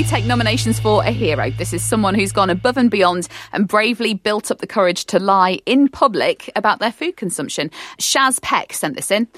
We 0.00 0.06
take 0.06 0.24
nominations 0.24 0.80
for 0.80 1.04
a 1.04 1.10
hero. 1.10 1.50
This 1.50 1.74
is 1.74 1.84
someone 1.84 2.14
who's 2.14 2.32
gone 2.32 2.48
above 2.48 2.78
and 2.78 2.90
beyond 2.90 3.28
and 3.52 3.68
bravely 3.68 4.14
built 4.14 4.50
up 4.50 4.56
the 4.56 4.66
courage 4.66 5.04
to 5.04 5.18
lie 5.18 5.60
in 5.66 5.88
public 5.88 6.50
about 6.56 6.78
their 6.78 6.90
food 6.90 7.18
consumption. 7.18 7.70
Shaz 7.98 8.40
Peck 8.40 8.72
sent 8.72 8.96
this 8.96 9.10
in. 9.10 9.28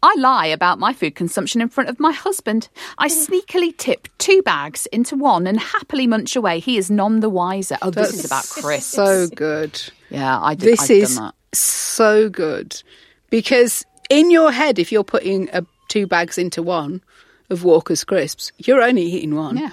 I 0.00 0.14
lie 0.18 0.46
about 0.46 0.78
my 0.78 0.92
food 0.92 1.16
consumption 1.16 1.60
in 1.60 1.68
front 1.68 1.90
of 1.90 1.98
my 1.98 2.12
husband. 2.12 2.68
I 2.98 3.08
sneakily 3.08 3.76
tip 3.76 4.06
two 4.18 4.42
bags 4.42 4.86
into 4.92 5.16
one 5.16 5.48
and 5.48 5.58
happily 5.58 6.06
munch 6.06 6.36
away. 6.36 6.60
He 6.60 6.76
is 6.78 6.88
none 6.88 7.18
the 7.18 7.28
wiser. 7.28 7.76
Oh, 7.82 7.90
this 7.90 8.14
is 8.14 8.24
about 8.24 8.46
Chris. 8.48 8.86
So 8.86 9.26
good. 9.26 9.82
yeah, 10.08 10.40
I 10.40 10.54
did. 10.54 10.68
This 10.68 10.82
I've 10.82 10.90
is 10.98 11.16
done 11.16 11.24
that. 11.24 11.58
so 11.58 12.28
good 12.30 12.80
because 13.28 13.84
in 14.08 14.30
your 14.30 14.52
head, 14.52 14.78
if 14.78 14.92
you're 14.92 15.02
putting 15.02 15.50
uh 15.50 15.62
two 15.88 16.06
bags 16.06 16.38
into 16.38 16.62
one 16.62 17.02
of 17.50 17.64
Walker's 17.64 18.04
crisps, 18.04 18.52
you're 18.58 18.82
only 18.82 19.02
eating 19.02 19.34
one. 19.34 19.56
Yeah. 19.56 19.72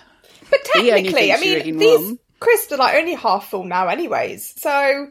But 0.50 0.64
technically, 0.66 1.32
I 1.32 1.40
mean, 1.40 1.78
these 1.78 2.00
one. 2.00 2.20
crisps 2.40 2.72
are 2.72 2.78
like 2.78 2.96
only 2.96 3.14
half 3.14 3.50
full 3.50 3.64
now, 3.64 3.88
anyways. 3.88 4.60
So, 4.60 5.08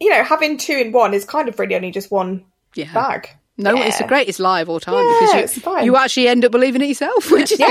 you 0.00 0.10
know, 0.10 0.22
having 0.22 0.58
two 0.58 0.74
in 0.76 0.92
one 0.92 1.14
is 1.14 1.24
kind 1.24 1.48
of 1.48 1.58
really 1.58 1.74
only 1.76 1.90
just 1.90 2.10
one 2.10 2.44
Yeah. 2.74 2.92
bag. 2.92 3.30
No, 3.58 3.74
Yeah. 3.74 3.84
it's 3.86 3.98
the 3.98 4.04
greatest 4.04 4.38
lie 4.38 4.60
of 4.60 4.68
all 4.68 4.80
time 4.80 4.94
Yeah, 4.96 5.42
because 5.42 5.56
you, 5.56 5.84
you 5.84 5.96
actually 5.96 6.28
end 6.28 6.44
up 6.44 6.52
believing 6.52 6.82
it 6.82 6.88
yourself, 6.88 7.30
which 7.30 7.52
is 7.52 7.58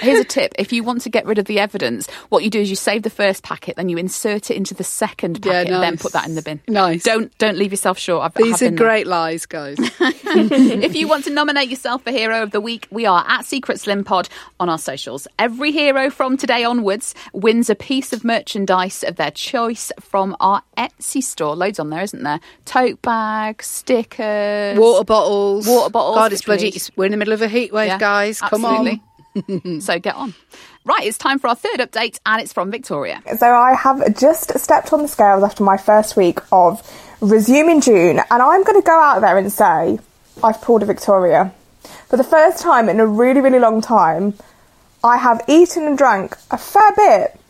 Here's 0.00 0.20
a 0.20 0.24
tip: 0.24 0.52
if 0.58 0.72
you 0.72 0.82
want 0.82 1.02
to 1.02 1.10
get 1.10 1.26
rid 1.26 1.38
of 1.38 1.44
the 1.46 1.58
evidence, 1.60 2.08
what 2.30 2.42
you 2.42 2.50
do 2.50 2.60
is 2.60 2.70
you 2.70 2.76
save 2.76 3.02
the 3.02 3.10
first 3.10 3.42
packet, 3.42 3.76
then 3.76 3.88
you 3.88 3.96
insert 3.96 4.50
it 4.50 4.56
into 4.56 4.74
the 4.74 4.84
second 4.84 5.44
Yeah, 5.44 5.52
packet, 5.62 5.72
and 5.72 5.82
then 5.82 5.98
put 5.98 6.12
that 6.12 6.26
in 6.26 6.34
the 6.34 6.42
bin. 6.42 6.60
Nice. 6.68 7.02
Don't 7.04 7.36
don't 7.38 7.56
leave 7.56 7.72
yourself 7.72 7.98
short. 7.98 8.24
I've, 8.24 8.34
these 8.34 8.60
are 8.62 8.66
been 8.66 8.76
there. 8.76 8.86
great 8.86 9.06
lies, 9.06 9.46
guys. 9.46 9.76
if 10.00 10.94
you 10.96 11.08
want 11.08 11.24
to 11.24 11.30
nominate 11.30 11.68
yourself 11.68 12.02
for 12.02 12.10
Hero 12.10 12.42
of 12.42 12.50
the 12.50 12.60
Week, 12.60 12.86
we 12.90 13.06
are 13.06 13.24
at 13.28 13.44
Secret 13.44 13.80
Slim 13.80 14.04
Pod 14.04 14.28
on 14.58 14.68
our 14.68 14.78
socials. 14.78 15.28
Every 15.38 15.72
hero 15.72 16.10
from 16.10 16.36
today 16.36 16.64
onwards 16.64 17.14
wins 17.32 17.70
a 17.70 17.74
piece 17.74 18.12
of 18.12 18.24
merchandise 18.24 19.02
of 19.04 19.16
their 19.16 19.30
choice 19.30 19.92
from 20.00 20.36
our 20.40 20.62
Etsy 20.76 21.22
store. 21.22 21.54
Loads 21.54 21.78
on 21.78 21.90
there, 21.90 22.02
isn't 22.02 22.22
there? 22.22 22.40
Tote 22.64 23.00
bags, 23.44 23.66
stickers, 23.66 24.78
Water 24.78 25.04
bottles, 25.04 25.66
Water 25.66 25.90
bottles, 25.90 26.16
God, 26.16 26.32
it's 26.32 26.42
we 26.46 26.46
bloody. 26.46 26.64
need. 26.64 26.76
It's, 26.76 26.90
we're 26.96 27.04
in 27.06 27.10
the 27.10 27.16
middle 27.16 27.34
of 27.34 27.42
a 27.42 27.48
heat 27.48 27.72
wave, 27.72 27.88
Yeah, 27.88 27.98
guys. 27.98 28.40
Come 28.40 28.64
absolutely. 28.64 29.02
on. 29.74 29.80
so 29.80 29.98
get 29.98 30.14
on. 30.14 30.34
Right, 30.84 31.02
it's 31.04 31.18
time 31.18 31.38
for 31.38 31.48
our 31.48 31.54
third 31.54 31.78
update, 31.80 32.18
and 32.24 32.40
it's 32.40 32.52
from 32.52 32.70
Victoria. 32.70 33.22
So 33.38 33.46
I 33.46 33.74
have 33.74 34.16
just 34.18 34.56
stepped 34.58 34.92
on 34.92 35.02
the 35.02 35.08
scales 35.08 35.42
after 35.42 35.62
my 35.64 35.76
first 35.76 36.16
week 36.16 36.38
of 36.52 36.82
resuming 37.20 37.80
June, 37.80 38.18
and 38.18 38.42
I'm 38.42 38.64
going 38.64 38.80
to 38.80 38.86
go 38.86 38.98
out 39.00 39.20
there 39.20 39.36
and 39.38 39.52
say 39.52 39.98
I've 40.42 40.60
pulled 40.62 40.82
a 40.82 40.86
Victoria. 40.86 41.52
For 42.08 42.16
the 42.16 42.24
first 42.24 42.62
time 42.62 42.88
in 42.88 43.00
a 43.00 43.06
really, 43.06 43.40
really 43.40 43.58
long 43.58 43.80
time, 43.80 44.34
I 45.02 45.16
have 45.18 45.42
eaten 45.48 45.84
and 45.86 45.98
drank 45.98 46.36
a 46.50 46.56
fair 46.58 46.92
bit 46.96 47.40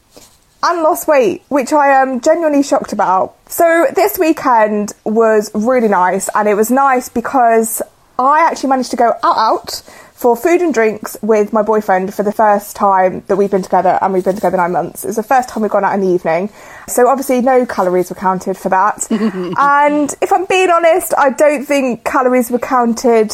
and 0.64 0.83
lost 0.83 1.07
weight, 1.07 1.42
which 1.48 1.72
I 1.72 2.00
am 2.00 2.20
genuinely 2.20 2.62
shocked 2.62 2.92
about. 2.92 3.37
So 3.50 3.87
this 3.94 4.18
weekend 4.18 4.92
was 5.05 5.50
really 5.55 5.88
nice, 5.88 6.31
and 6.35 6.48
it 6.48 6.55
was 6.55 6.70
nice 6.70 7.09
because 7.11 7.83
I 8.18 8.48
actually 8.48 8.70
managed 8.70 8.90
to 8.92 8.96
go 8.96 9.12
out 9.22 9.37
out 9.37 9.83
for 10.14 10.37
food 10.37 10.62
and 10.62 10.72
drinks 10.72 11.18
with 11.20 11.53
my 11.53 11.61
boyfriend 11.61 12.14
for 12.14 12.22
the 12.22 12.33
first 12.33 12.77
time 12.77 13.22
that 13.27 13.37
we've 13.37 13.50
been 13.50 13.62
together, 13.62 13.98
and 14.00 14.14
we've 14.14 14.24
been 14.24 14.37
together 14.37 14.57
nine 14.57 14.72
months. 14.72 15.05
It's 15.05 15.16
the 15.16 15.22
first 15.22 15.50
time 15.50 15.62
we've 15.62 15.70
gone 15.70 15.85
out 15.85 15.94
in 15.94 16.00
the 16.00 16.09
evening, 16.09 16.50
so 16.88 17.09
obviously 17.09 17.42
no 17.42 17.66
calories 17.66 18.09
were 18.09 18.16
counted 18.16 18.57
for 18.57 18.70
that. 18.70 19.07
and 19.11 20.14
if 20.22 20.33
I'm 20.33 20.46
being 20.46 20.70
honest, 20.70 21.12
I 21.18 21.29
don't 21.29 21.66
think 21.66 22.05
calories 22.05 22.50
were 22.50 22.59
counted 22.59 23.33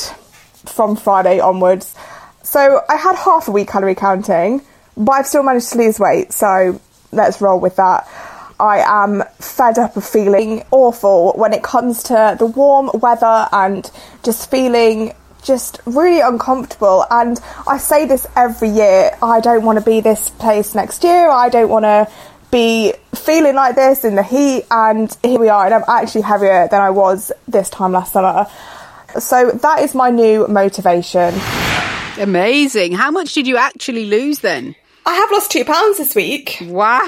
from 0.67 0.97
Friday 0.97 1.39
onwards. 1.39 1.95
So 2.43 2.83
I 2.89 2.97
had 2.97 3.15
half 3.15 3.47
a 3.47 3.53
week 3.53 3.69
calorie 3.69 3.95
counting, 3.95 4.63
but 4.97 5.13
I've 5.13 5.27
still 5.27 5.45
managed 5.45 5.71
to 5.73 5.79
lose 5.79 6.01
weight. 6.01 6.33
So 6.33 6.81
let's 7.13 7.41
roll 7.41 7.61
with 7.61 7.77
that. 7.77 8.09
I 8.59 8.81
am 8.81 9.25
fed 9.39 9.79
up 9.79 9.97
of 9.97 10.05
feeling 10.05 10.65
awful 10.71 11.33
when 11.33 11.55
it 11.55 11.63
comes 11.63 12.03
to 12.05 12.37
the 12.39 12.45
warm 12.45 12.91
weather 12.95 13.49
and 13.53 13.91
just 14.23 14.51
feeling 14.51 15.15
just 15.43 15.81
really 15.87 16.21
uncomfortable. 16.21 17.07
And 17.11 17.41
I 17.67 17.79
say 17.79 18.05
this 18.07 18.27
every 18.37 18.69
year 18.69 19.17
I 19.23 19.41
don't 19.41 19.65
want 19.65 19.79
to 19.79 19.85
be 19.85 20.01
this 20.01 20.29
place 20.29 20.75
next 20.75 21.03
year. 21.05 21.31
I 21.31 21.49
don't 21.49 21.71
want 21.71 21.85
to 21.85 22.09
be 22.51 22.93
feeling 23.15 23.55
like 23.55 23.77
this 23.77 24.05
in 24.05 24.15
the 24.15 24.23
heat. 24.23 24.67
And 24.71 25.17
here 25.23 25.41
we 25.41 25.49
are, 25.49 25.65
and 25.65 25.75
I'm 25.75 25.85
actually 25.89 26.23
heavier 26.23 26.69
than 26.71 26.83
I 26.83 26.91
was 26.91 27.33
this 27.49 27.71
time 27.71 27.93
last 27.93 28.13
summer. 28.13 28.47
So 29.19 29.51
that 29.51 29.81
is 29.81 29.95
my 29.95 30.11
new 30.11 30.47
motivation. 30.49 31.35
Amazing. 32.19 32.93
How 32.93 33.11
much 33.11 33.33
did 33.35 33.47
you 33.47 33.57
actually 33.57 34.07
lose 34.07 34.41
then? 34.41 34.77
I 35.11 35.15
have 35.15 35.31
lost 35.33 35.51
two 35.51 35.65
pounds 35.65 35.99
this 35.99 36.15
week. 36.15 36.59
Wow! 36.63 37.01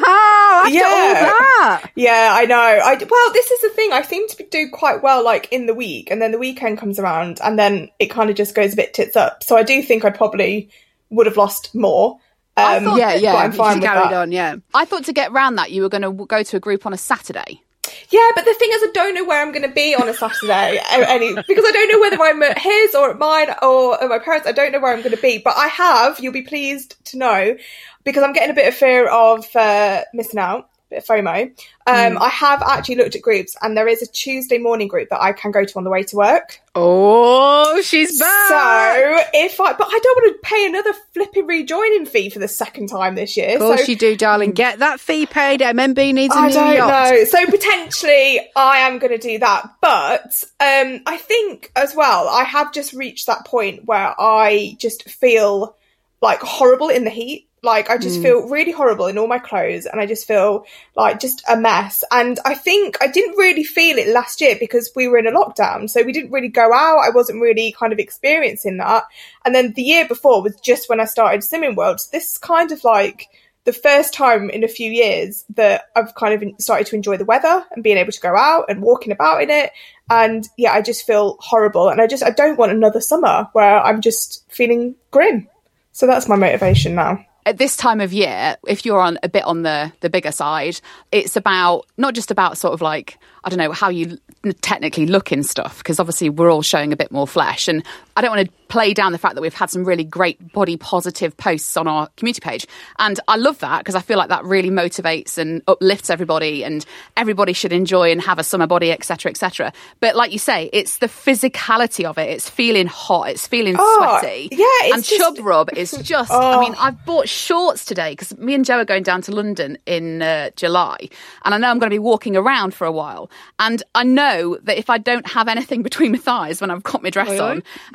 After 0.64 0.74
Yeah. 0.74 0.82
all 0.84 1.14
that, 1.14 1.90
Yeah, 1.94 2.30
I 2.36 2.46
know. 2.46 2.56
I 2.56 2.94
well, 3.08 3.32
this 3.32 3.50
is 3.52 3.60
the 3.60 3.68
thing. 3.70 3.92
I 3.92 4.02
seem 4.02 4.26
to 4.28 4.44
do 4.50 4.68
quite 4.72 5.02
well, 5.04 5.24
like 5.24 5.52
in 5.52 5.66
the 5.66 5.74
week, 5.74 6.10
and 6.10 6.20
then 6.20 6.32
the 6.32 6.38
weekend 6.38 6.78
comes 6.78 6.98
around, 6.98 7.38
and 7.44 7.56
then 7.56 7.90
it 8.00 8.06
kind 8.06 8.28
of 8.28 8.34
just 8.34 8.56
goes 8.56 8.72
a 8.72 8.76
bit 8.76 8.92
tits 8.92 9.14
up. 9.14 9.44
So 9.44 9.56
I 9.56 9.62
do 9.62 9.82
think 9.82 10.04
I 10.04 10.10
probably 10.10 10.68
would 11.10 11.26
have 11.26 11.36
lost 11.36 11.74
more. 11.76 12.18
I 12.56 12.78
Um, 12.78 12.84
thought 12.84 12.98
yeah, 12.98 13.14
yeah. 13.14 13.32
but 13.34 13.38
I'm 13.38 13.52
fine 13.52 13.78
with 13.80 13.88
carried 13.88 14.10
that. 14.10 14.14
on, 14.14 14.32
yeah. 14.32 14.56
I 14.74 14.84
thought 14.84 15.04
to 15.04 15.12
get 15.12 15.30
round 15.32 15.58
that 15.58 15.70
you 15.70 15.82
were 15.82 15.88
going 15.88 16.02
to 16.02 16.26
go 16.26 16.42
to 16.42 16.56
a 16.56 16.60
group 16.60 16.84
on 16.86 16.92
a 16.92 16.98
Saturday. 16.98 17.62
Yeah, 18.10 18.30
but 18.34 18.44
the 18.44 18.54
thing 18.54 18.70
is, 18.72 18.82
I 18.82 18.90
don't 18.92 19.14
know 19.14 19.24
where 19.24 19.40
I'm 19.40 19.52
going 19.52 19.68
to 19.68 19.74
be 19.74 19.94
on 19.94 20.08
a 20.08 20.14
Saturday, 20.14 20.80
any 20.90 21.34
because 21.34 21.64
I 21.66 21.70
don't 21.72 21.90
know 21.90 22.00
whether 22.00 22.22
I'm 22.22 22.42
at 22.42 22.58
his 22.58 22.94
or 22.94 23.10
at 23.10 23.18
mine 23.18 23.48
or 23.62 24.02
at 24.02 24.08
my 24.08 24.18
parents. 24.18 24.46
I 24.46 24.52
don't 24.52 24.72
know 24.72 24.80
where 24.80 24.92
I'm 24.92 25.02
going 25.02 25.16
to 25.16 25.22
be, 25.22 25.38
but 25.38 25.56
I 25.56 25.68
have. 25.68 26.20
You'll 26.20 26.32
be 26.32 26.42
pleased 26.42 26.96
to 27.06 27.18
know 27.18 27.56
because 28.04 28.22
I'm 28.22 28.32
getting 28.32 28.50
a 28.50 28.54
bit 28.54 28.68
of 28.68 28.74
fear 28.74 29.08
of 29.08 29.54
uh, 29.54 30.02
missing 30.12 30.38
out, 30.38 30.68
bit 30.90 30.98
of 30.98 31.06
FOMO. 31.06 31.52
Um, 31.86 32.16
I 32.20 32.28
have 32.28 32.62
actually 32.62 32.94
looked 32.96 33.16
at 33.16 33.22
groups, 33.22 33.56
and 33.60 33.76
there 33.76 33.88
is 33.88 34.02
a 34.02 34.06
Tuesday 34.06 34.58
morning 34.58 34.86
group 34.88 35.08
that 35.10 35.20
I 35.20 35.32
can 35.32 35.50
go 35.50 35.64
to 35.64 35.78
on 35.78 35.84
the 35.84 35.90
way 35.90 36.04
to 36.04 36.16
work. 36.16 36.60
Oh, 36.74 37.82
she's 37.82 38.18
back. 38.18 38.48
So 38.48 39.24
if 39.34 39.60
I, 39.60 39.72
but 39.72 39.88
I 39.88 39.98
don't 40.02 40.16
want 40.16 40.36
to 40.42 40.48
pay 40.48 40.66
another 40.66 40.92
flipping 41.12 41.46
rejoining 41.46 42.06
fee 42.06 42.30
for 42.30 42.38
the 42.38 42.48
second 42.48 42.88
time 42.88 43.14
this 43.14 43.36
year. 43.36 43.56
of 43.56 43.60
course 43.60 43.84
so 43.84 43.92
you 43.92 43.96
do, 43.98 44.16
darling. 44.16 44.52
Get 44.52 44.78
that 44.78 45.00
fee 45.00 45.26
paid. 45.26 45.60
MMB 45.60 46.14
needs 46.14 46.34
a 46.34 46.38
I 46.38 46.46
new 46.48 46.54
don't 46.54 46.76
yacht. 46.76 47.12
know. 47.14 47.24
So 47.24 47.44
potentially 47.46 48.40
I 48.56 48.78
am 48.78 48.98
going 48.98 49.12
to 49.12 49.18
do 49.18 49.38
that. 49.40 49.74
But 49.80 50.44
um, 50.60 51.00
I 51.06 51.16
think 51.18 51.72
as 51.76 51.94
well, 51.94 52.28
I 52.28 52.44
have 52.44 52.72
just 52.72 52.92
reached 52.92 53.26
that 53.26 53.44
point 53.44 53.84
where 53.84 54.14
I 54.18 54.76
just 54.78 55.08
feel 55.10 55.76
like 56.20 56.40
horrible 56.40 56.88
in 56.88 57.04
the 57.04 57.10
heat. 57.10 57.48
Like 57.64 57.90
I 57.90 57.96
just 57.96 58.16
hmm. 58.16 58.22
feel 58.22 58.48
really 58.48 58.72
horrible 58.72 59.06
in 59.06 59.18
all 59.18 59.28
my 59.28 59.38
clothes 59.38 59.86
and 59.86 60.00
I 60.00 60.06
just 60.06 60.26
feel 60.26 60.66
like 60.96 61.20
just 61.20 61.44
a 61.48 61.56
mess. 61.56 62.02
And 62.10 62.40
I 62.44 62.54
think 62.54 62.96
I 63.00 63.06
didn't 63.06 63.36
really 63.36 63.62
feel 63.62 63.98
it 63.98 64.08
last 64.08 64.40
year 64.40 64.56
because 64.58 64.90
we 64.96 65.06
were 65.06 65.18
in 65.18 65.28
a 65.28 65.32
lockdown. 65.32 65.88
So 65.88 66.02
we 66.02 66.12
didn't 66.12 66.32
really 66.32 66.48
go 66.48 66.72
out. 66.72 67.04
I 67.04 67.10
wasn't 67.10 67.40
really 67.40 67.72
kind 67.78 67.92
of 67.92 68.00
experiencing 68.00 68.78
that. 68.78 69.04
And 69.44 69.54
then 69.54 69.74
the 69.74 69.82
year 69.82 70.08
before 70.08 70.42
was 70.42 70.58
just 70.60 70.88
when 70.88 70.98
I 70.98 71.04
started 71.04 71.42
Slimming 71.42 71.76
World. 71.76 72.00
So 72.00 72.08
this 72.10 72.32
is 72.32 72.38
kind 72.38 72.72
of 72.72 72.82
like 72.82 73.28
the 73.64 73.72
first 73.72 74.12
time 74.12 74.50
in 74.50 74.64
a 74.64 74.68
few 74.68 74.90
years 74.90 75.44
that 75.54 75.84
I've 75.94 76.16
kind 76.16 76.34
of 76.34 76.60
started 76.60 76.88
to 76.88 76.96
enjoy 76.96 77.16
the 77.16 77.24
weather 77.24 77.64
and 77.70 77.84
being 77.84 77.96
able 77.96 78.10
to 78.10 78.20
go 78.20 78.34
out 78.36 78.66
and 78.70 78.82
walking 78.82 79.12
about 79.12 79.40
in 79.40 79.50
it. 79.50 79.70
And 80.10 80.48
yeah, 80.58 80.72
I 80.72 80.82
just 80.82 81.06
feel 81.06 81.36
horrible. 81.38 81.90
And 81.90 82.00
I 82.00 82.08
just, 82.08 82.24
I 82.24 82.30
don't 82.30 82.58
want 82.58 82.72
another 82.72 83.00
summer 83.00 83.48
where 83.52 83.78
I'm 83.78 84.00
just 84.00 84.44
feeling 84.50 84.96
grim. 85.12 85.48
So 85.92 86.08
that's 86.08 86.28
my 86.28 86.34
motivation 86.34 86.96
now. 86.96 87.24
At 87.44 87.58
this 87.58 87.76
time 87.76 88.00
of 88.00 88.12
year, 88.12 88.56
if 88.66 88.86
you're 88.86 89.00
on 89.00 89.18
a 89.22 89.28
bit 89.28 89.44
on 89.44 89.62
the 89.62 89.92
the 90.00 90.10
bigger 90.10 90.32
side, 90.32 90.80
it's 91.10 91.36
about 91.36 91.86
not 91.96 92.14
just 92.14 92.30
about 92.30 92.56
sort 92.56 92.72
of 92.72 92.80
like 92.80 93.18
I 93.44 93.50
don't 93.50 93.58
know 93.58 93.72
how 93.72 93.88
you 93.88 94.18
technically 94.60 95.06
look 95.06 95.32
in 95.32 95.42
stuff 95.42 95.78
because 95.78 95.98
obviously 96.00 96.30
we're 96.30 96.50
all 96.50 96.62
showing 96.62 96.92
a 96.92 96.96
bit 96.96 97.10
more 97.10 97.26
flesh, 97.26 97.68
and 97.68 97.82
I 98.16 98.20
don't 98.22 98.30
want 98.34 98.46
to 98.48 98.52
play 98.68 98.94
down 98.94 99.12
the 99.12 99.18
fact 99.18 99.34
that 99.34 99.42
we've 99.42 99.52
had 99.52 99.68
some 99.68 99.84
really 99.84 100.04
great 100.04 100.52
body 100.52 100.76
positive 100.78 101.36
posts 101.36 101.76
on 101.76 101.86
our 101.86 102.08
community 102.16 102.40
page, 102.40 102.66
and 102.98 103.18
I 103.28 103.36
love 103.36 103.58
that 103.60 103.78
because 103.78 103.94
I 103.94 104.00
feel 104.00 104.16
like 104.18 104.28
that 104.30 104.44
really 104.44 104.70
motivates 104.70 105.38
and 105.38 105.62
uplifts 105.66 106.08
everybody, 106.10 106.64
and 106.64 106.84
everybody 107.16 107.52
should 107.52 107.72
enjoy 107.72 108.10
and 108.12 108.20
have 108.22 108.38
a 108.38 108.44
summer 108.44 108.66
body, 108.66 108.90
etc., 108.92 109.30
etc. 109.30 109.72
But 110.00 110.14
like 110.16 110.32
you 110.32 110.38
say, 110.38 110.70
it's 110.72 110.98
the 110.98 111.08
physicality 111.08 112.04
of 112.04 112.18
it. 112.18 112.30
It's 112.30 112.48
feeling 112.48 112.86
hot. 112.86 113.30
It's 113.30 113.46
feeling 113.46 113.76
Oh, 113.78 114.18
sweaty. 114.20 114.48
yeah, 114.52 114.66
it's 114.82 114.94
and 114.94 115.04
just- 115.04 115.16
chub 115.20 115.38
rub 115.44 115.72
is 115.74 115.90
just. 116.02 116.30
I 116.32 116.60
mean, 116.60 116.74
I've 116.78 117.04
bought 117.04 117.28
shorts 117.28 117.84
today 117.84 118.12
because 118.12 118.36
me 118.38 118.54
and 118.54 118.64
Jo 118.64 118.78
are 118.78 118.84
going 118.84 119.02
down 119.02 119.22
to 119.22 119.32
London 119.32 119.78
in 119.86 120.22
uh, 120.22 120.50
July, 120.56 121.08
and 121.44 121.54
I 121.54 121.58
know 121.58 121.68
I'm 121.68 121.78
going 121.78 121.90
to 121.90 121.94
be 121.94 121.98
walking 121.98 122.36
around 122.36 122.74
for 122.74 122.86
a 122.86 122.92
while. 122.92 123.30
And 123.58 123.82
I 123.94 124.04
know 124.04 124.58
that 124.62 124.78
if 124.78 124.90
I 124.90 124.98
don't 124.98 125.26
have 125.28 125.48
anything 125.48 125.82
between 125.82 126.12
my 126.12 126.18
thighs 126.18 126.60
when 126.60 126.70
I've 126.70 126.82
got 126.82 127.02
my 127.02 127.10
dress 127.10 127.38
on, 127.40 127.62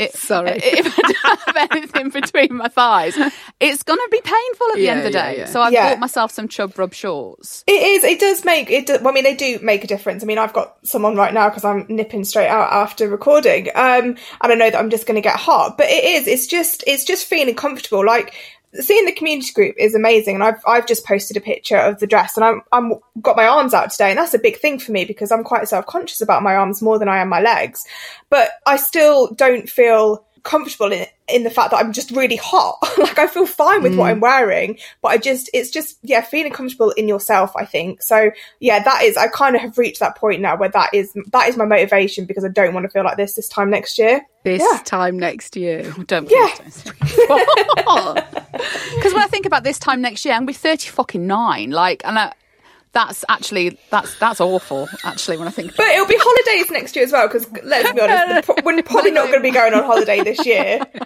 it- 0.00 0.14
Sorry. 0.14 0.50
if 0.62 0.98
I 0.98 1.12
don't 1.12 1.40
have 1.56 1.70
anything 1.72 2.10
between 2.10 2.56
my 2.56 2.68
thighs, 2.68 3.16
it's 3.60 3.82
going 3.82 3.98
to 3.98 4.08
be 4.10 4.20
painful 4.20 4.66
at 4.68 4.74
the 4.76 4.80
Yeah, 4.82 4.90
end 4.92 4.98
of 5.00 5.04
the 5.12 5.18
yeah, 5.18 5.32
day. 5.32 5.38
yeah. 5.38 5.44
So 5.46 5.60
I've 5.60 5.72
Yeah. 5.72 5.90
bought 5.90 5.98
myself 6.00 6.30
some 6.32 6.48
chub 6.48 6.78
rub 6.78 6.94
shorts. 6.94 7.64
It 7.66 7.72
is. 7.72 8.04
It 8.04 8.20
does 8.20 8.44
make 8.44 8.70
it. 8.70 8.86
Do, 8.86 8.98
well, 9.00 9.08
I 9.08 9.12
mean, 9.12 9.24
they 9.24 9.34
do 9.34 9.58
make 9.62 9.84
a 9.84 9.86
difference. 9.86 10.22
I 10.22 10.26
mean, 10.26 10.38
I've 10.38 10.52
got 10.52 10.76
some 10.86 11.04
on 11.04 11.16
right 11.16 11.32
now 11.34 11.48
because 11.48 11.64
I'm 11.64 11.86
nipping 11.88 12.24
straight 12.24 12.48
out 12.48 12.72
after 12.72 13.08
recording, 13.08 13.68
um, 13.74 14.04
and 14.14 14.16
I 14.40 14.54
know 14.54 14.70
that 14.70 14.78
I'm 14.78 14.90
just 14.90 15.06
going 15.06 15.16
to 15.16 15.20
get 15.20 15.36
hot. 15.36 15.76
But 15.78 15.88
it 15.88 16.04
is. 16.04 16.26
It's 16.26 16.46
just. 16.46 16.84
It's 16.86 17.04
just 17.04 17.26
feeling 17.26 17.54
comfortable. 17.54 18.04
Like 18.04 18.34
seeing 18.74 19.04
the 19.04 19.12
community 19.12 19.52
group 19.52 19.74
is 19.78 19.94
amazing, 19.94 20.36
and 20.36 20.44
I've 20.44 20.62
I've 20.66 20.86
just 20.86 21.06
posted 21.06 21.36
a 21.36 21.40
picture 21.40 21.76
of 21.76 21.98
the 21.98 22.06
dress, 22.06 22.36
and 22.36 22.44
I'm 22.44 22.62
I'm 22.72 22.94
got 23.20 23.36
my 23.36 23.46
arms 23.46 23.74
out 23.74 23.90
today, 23.90 24.10
and 24.10 24.18
that's 24.18 24.34
a 24.34 24.38
big 24.38 24.58
thing 24.58 24.78
for 24.78 24.92
me 24.92 25.04
because 25.04 25.32
I'm 25.32 25.44
quite 25.44 25.68
self 25.68 25.86
conscious 25.86 26.20
about 26.20 26.42
my 26.42 26.56
arms 26.56 26.82
more 26.82 26.98
than 26.98 27.08
I 27.08 27.18
am 27.18 27.28
my 27.28 27.40
legs. 27.40 27.84
But 28.28 28.50
I 28.66 28.76
still 28.76 29.32
don't 29.34 29.68
feel 29.68 30.24
comfortable 30.42 30.92
in 30.92 31.06
in 31.28 31.44
the 31.44 31.50
fact 31.50 31.70
that 31.70 31.78
I'm 31.78 31.92
just 31.92 32.10
really 32.10 32.36
hot. 32.36 32.78
like 32.98 33.18
I 33.18 33.26
feel 33.26 33.46
fine 33.46 33.82
with 33.82 33.96
what 33.96 34.06
mm. 34.06 34.10
I'm 34.10 34.20
wearing, 34.20 34.78
but 35.02 35.08
I 35.08 35.18
just 35.18 35.50
it's 35.52 35.70
just 35.70 35.98
yeah, 36.02 36.22
feeling 36.22 36.52
comfortable 36.52 36.90
in 36.92 37.08
yourself, 37.08 37.52
I 37.56 37.64
think. 37.64 38.02
So 38.02 38.30
yeah, 38.60 38.82
that 38.82 39.02
is 39.02 39.16
I 39.16 39.28
kind 39.28 39.56
of 39.56 39.62
have 39.62 39.78
reached 39.78 40.00
that 40.00 40.16
point 40.16 40.40
now 40.40 40.56
where 40.56 40.68
that 40.70 40.90
is 40.92 41.12
that 41.32 41.48
is 41.48 41.56
my 41.56 41.64
motivation 41.64 42.24
because 42.24 42.44
I 42.44 42.48
don't 42.48 42.74
want 42.74 42.84
to 42.84 42.90
feel 42.90 43.04
like 43.04 43.16
this 43.16 43.34
this 43.34 43.48
time 43.48 43.70
next 43.70 43.98
year. 43.98 44.22
This 44.42 44.62
Yeah. 44.62 44.80
time 44.84 45.18
next 45.18 45.56
year. 45.56 45.82
Don't 46.06 46.30
Yeah. 46.30 46.48
Because 46.56 47.08
when 49.12 49.22
I 49.22 49.28
think 49.28 49.46
about 49.46 49.64
this 49.64 49.78
time 49.78 50.00
next 50.00 50.24
year, 50.24 50.34
I'm 50.34 50.46
be 50.46 50.52
thirty 50.52 50.88
fucking 50.88 51.26
nine. 51.26 51.70
Like, 51.70 52.02
and 52.04 52.18
I, 52.18 52.32
that's 52.92 53.24
actually 53.28 53.78
that's 53.90 54.18
that's 54.18 54.40
awful. 54.40 54.88
Actually, 55.04 55.36
when 55.38 55.46
I 55.46 55.52
think. 55.52 55.76
But 55.76 55.86
it'll 55.88 56.06
be 56.06 56.18
holidays 56.18 56.70
next 56.70 56.96
year 56.96 57.04
as 57.04 57.12
well 57.12 57.28
because 57.28 57.48
let's 57.62 57.92
be 57.92 58.00
honest, 58.00 58.48
we're 58.64 58.82
probably 58.82 59.12
not 59.12 59.26
going 59.26 59.38
to 59.38 59.42
be 59.42 59.52
going 59.52 59.74
on 59.74 59.84
holiday 59.84 60.22
this 60.22 60.44
year. 60.44 60.80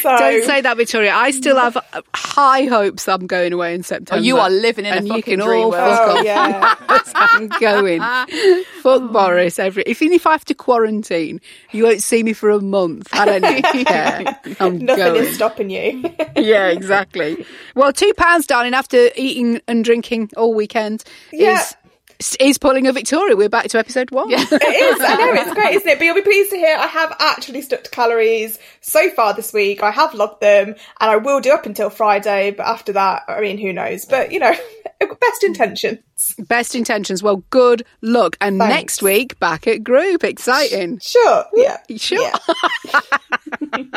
So 0.00 0.16
Don't 0.16 0.44
say 0.44 0.60
that, 0.60 0.76
Victoria. 0.76 1.12
I 1.12 1.32
still 1.32 1.56
have 1.56 1.76
high 2.14 2.66
hopes 2.66 3.08
I'm 3.08 3.26
going 3.26 3.52
away 3.52 3.74
in 3.74 3.82
September. 3.82 4.20
Oh, 4.20 4.22
you 4.22 4.36
are 4.38 4.48
living 4.50 4.84
in 4.84 4.92
a 4.92 4.96
and 4.98 5.08
you 5.08 5.14
fucking 5.14 5.38
can 5.38 5.46
dream 5.46 5.64
all 5.64 5.70
world. 5.72 5.96
fuck 5.96 6.08
Oh 6.18 6.22
yeah. 6.22 6.76
I'm 7.14 7.48
going. 7.48 8.00
Fuck 8.82 9.12
Boris. 9.12 9.58
Every 9.58 9.82
even 9.86 10.12
if 10.12 10.26
I 10.26 10.32
have 10.32 10.44
to 10.46 10.54
quarantine, 10.54 11.40
you 11.72 11.82
won't 11.84 12.02
see 12.02 12.22
me 12.22 12.32
for 12.32 12.50
a 12.50 12.60
month. 12.60 13.08
I 13.12 13.24
don't 13.38 13.86
care. 13.86 14.40
I'm 14.60 14.78
Nothing 14.78 15.04
going. 15.04 15.24
is 15.24 15.34
stopping 15.34 15.70
you. 15.70 16.04
yeah, 16.36 16.68
exactly. 16.68 17.44
Well, 17.74 17.92
two 17.92 18.12
pounds, 18.16 18.46
darling, 18.46 18.74
after 18.74 19.10
eating 19.16 19.60
and 19.66 19.84
drinking 19.84 20.30
all 20.36 20.54
weekend 20.54 20.97
Yeah. 21.32 21.60
is 22.18 22.36
is 22.40 22.58
pulling 22.58 22.86
a 22.86 22.92
Victoria. 22.92 23.36
We're 23.36 23.48
back 23.48 23.66
to 23.68 23.78
episode 23.78 24.10
one. 24.10 24.30
It 24.32 24.42
is. 24.42 24.50
I 25.00 25.14
know 25.14 25.40
it's 25.40 25.54
great, 25.54 25.76
isn't 25.76 25.88
it? 25.88 25.98
But 25.98 26.04
you'll 26.04 26.14
be 26.16 26.22
pleased 26.22 26.50
to 26.50 26.56
hear 26.56 26.76
I 26.76 26.86
have 26.86 27.14
actually 27.20 27.62
stuck 27.62 27.84
to 27.84 27.90
calories 27.90 28.58
so 28.80 29.08
far 29.10 29.34
this 29.34 29.52
week. 29.52 29.82
I 29.82 29.90
have 29.90 30.14
logged 30.14 30.40
them, 30.40 30.68
and 30.68 30.76
I 31.10 31.16
will 31.16 31.40
do 31.40 31.52
up 31.52 31.66
until 31.66 31.90
Friday. 31.90 32.50
But 32.50 32.66
after 32.66 32.92
that, 32.94 33.24
I 33.28 33.40
mean, 33.40 33.58
who 33.58 33.72
knows? 33.72 34.04
But 34.04 34.32
you 34.32 34.40
know, 34.40 34.54
best 35.20 35.44
intentions. 35.44 35.98
Best 36.38 36.74
intentions. 36.74 37.22
Well, 37.22 37.42
good 37.50 37.84
luck. 38.02 38.36
And 38.40 38.58
Thanks. 38.58 38.74
next 38.74 39.02
week, 39.02 39.38
back 39.38 39.66
at 39.66 39.84
group. 39.84 40.24
Exciting. 40.24 40.98
Sure. 40.98 41.44
Yeah. 41.54 41.78
Sure. 41.96 42.20
Yeah. 42.20 43.00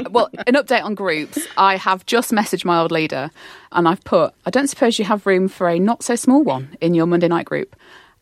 well, 0.12 0.30
an 0.48 0.56
update 0.56 0.84
on 0.84 0.96
groups. 0.96 1.40
I 1.58 1.78
have 1.78 2.06
just 2.06 2.32
messaged 2.32 2.66
my 2.66 2.80
old 2.80 2.92
leader 2.92 3.32
and 3.72 3.88
I've 3.88 4.04
put, 4.04 4.34
I 4.46 4.50
don't 4.50 4.68
suppose 4.68 5.00
you 5.00 5.06
have 5.06 5.26
room 5.26 5.48
for 5.48 5.68
a 5.68 5.80
not 5.80 6.04
so 6.04 6.16
small 6.16 6.44
one 6.44 6.78
in 6.82 6.94
your 6.94 7.06
Monday 7.08 7.28
night 7.28 7.46
group. 7.46 7.76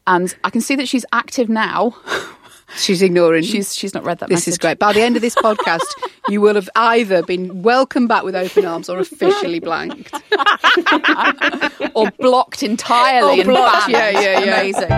And 0.07 0.33
I 0.43 0.49
can 0.49 0.61
see 0.61 0.75
that 0.75 0.87
she's 0.87 1.05
active 1.11 1.49
now. 1.49 1.95
She's 2.77 3.01
ignoring. 3.01 3.43
She's 3.43 3.75
she's 3.75 3.93
not 3.93 4.03
read 4.05 4.19
that 4.19 4.29
This 4.29 4.37
message. 4.41 4.51
is 4.53 4.57
great. 4.57 4.79
By 4.79 4.93
the 4.93 5.01
end 5.01 5.15
of 5.15 5.21
this 5.21 5.35
podcast, 5.35 5.85
you 6.29 6.41
will 6.41 6.55
have 6.55 6.69
either 6.75 7.23
been 7.23 7.61
welcomed 7.63 8.07
back 8.09 8.23
with 8.23 8.35
open 8.35 8.65
arms 8.65 8.89
or 8.89 8.99
officially 8.99 9.59
blanked. 9.59 10.13
or 11.95 12.11
blocked 12.19 12.63
entirely 12.63 13.41
Or 13.41 13.45
blocked, 13.45 13.89
yeah, 13.89 14.09
yeah, 14.09 14.39
yeah. 14.39 14.59
Amazing. 14.59 14.91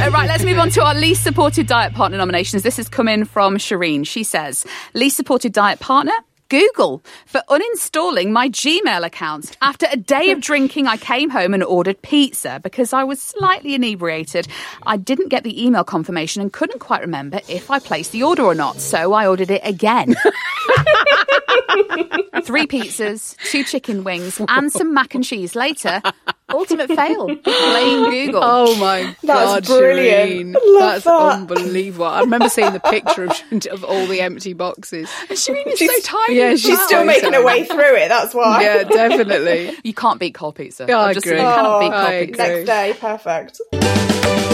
Uh, 0.00 0.08
right, 0.12 0.28
let's 0.28 0.44
move 0.44 0.58
on 0.58 0.70
to 0.70 0.82
our 0.82 0.94
least 0.94 1.22
supported 1.22 1.66
diet 1.66 1.92
partner 1.92 2.16
nominations. 2.18 2.62
This 2.62 2.78
has 2.78 2.88
come 2.88 3.06
in 3.08 3.24
from 3.26 3.56
Shireen. 3.58 4.06
She 4.06 4.24
says, 4.24 4.64
least 4.94 5.16
supported 5.16 5.52
diet 5.52 5.78
partner? 5.80 6.12
Google 6.50 7.02
for 7.26 7.42
uninstalling 7.48 8.30
my 8.30 8.50
Gmail 8.50 9.06
account. 9.06 9.56
After 9.62 9.86
a 9.90 9.96
day 9.96 10.32
of 10.32 10.40
drinking, 10.40 10.88
I 10.88 10.96
came 10.98 11.30
home 11.30 11.54
and 11.54 11.62
ordered 11.62 12.02
pizza 12.02 12.60
because 12.62 12.92
I 12.92 13.04
was 13.04 13.22
slightly 13.22 13.74
inebriated. 13.74 14.48
I 14.84 14.96
didn't 14.98 15.28
get 15.28 15.44
the 15.44 15.64
email 15.64 15.84
confirmation 15.84 16.42
and 16.42 16.52
couldn't 16.52 16.80
quite 16.80 17.00
remember 17.00 17.40
if 17.48 17.70
I 17.70 17.78
placed 17.78 18.10
the 18.12 18.24
order 18.24 18.42
or 18.42 18.54
not, 18.54 18.80
so 18.80 19.12
I 19.12 19.26
ordered 19.28 19.50
it 19.50 19.62
again. 19.64 20.16
Three 22.42 22.66
pizzas, 22.66 23.36
two 23.50 23.62
chicken 23.62 24.02
wings, 24.02 24.40
and 24.48 24.72
some 24.72 24.92
mac 24.92 25.14
and 25.14 25.24
cheese 25.24 25.54
later. 25.54 26.02
Ultimate 26.52 26.88
fail. 26.88 27.26
Blame 27.44 28.10
Google. 28.10 28.40
Oh 28.42 28.76
my 28.76 29.14
That's 29.22 29.66
god, 29.66 29.66
brilliant. 29.66 30.56
Shireen. 30.56 30.56
I 30.56 30.78
That's 30.80 31.04
that. 31.04 31.32
unbelievable. 31.32 32.06
I 32.06 32.20
remember 32.20 32.48
seeing 32.48 32.72
the 32.72 32.80
picture 32.80 33.24
of, 33.24 33.66
of 33.70 33.84
all 33.84 34.06
the 34.06 34.20
empty 34.20 34.52
boxes. 34.52 35.08
Shireen 35.28 35.66
is 35.66 35.78
She's- 35.78 36.04
so 36.04 36.16
tiny. 36.26 36.38
Yeah, 36.38 36.50
she's 36.52 36.62
She's 36.62 36.70
well. 36.76 36.86
still 36.86 37.00
so 37.00 37.04
making 37.06 37.32
her 37.32 37.44
way 37.44 37.64
through 37.64 37.96
it. 37.96 38.08
That's 38.08 38.34
why. 38.34 38.62
Yeah, 38.70 38.84
definitely. 38.84 39.74
You 39.84 39.94
can't 39.94 40.18
beat 40.20 40.34
cold 40.34 40.54
pizza. 40.56 40.86
Yeah, 40.88 40.98
I 40.98 41.08
I'm 41.08 41.14
just- 41.14 41.26
agree. 41.26 41.38
You 41.38 41.44
cannot 41.44 41.76
Oh, 41.76 41.80
beat 41.80 41.92
cold 41.96 42.26
pizza. 42.28 42.42
agree. 42.42 42.64
Next 42.64 42.66
day, 42.66 42.94
perfect. 43.00 44.49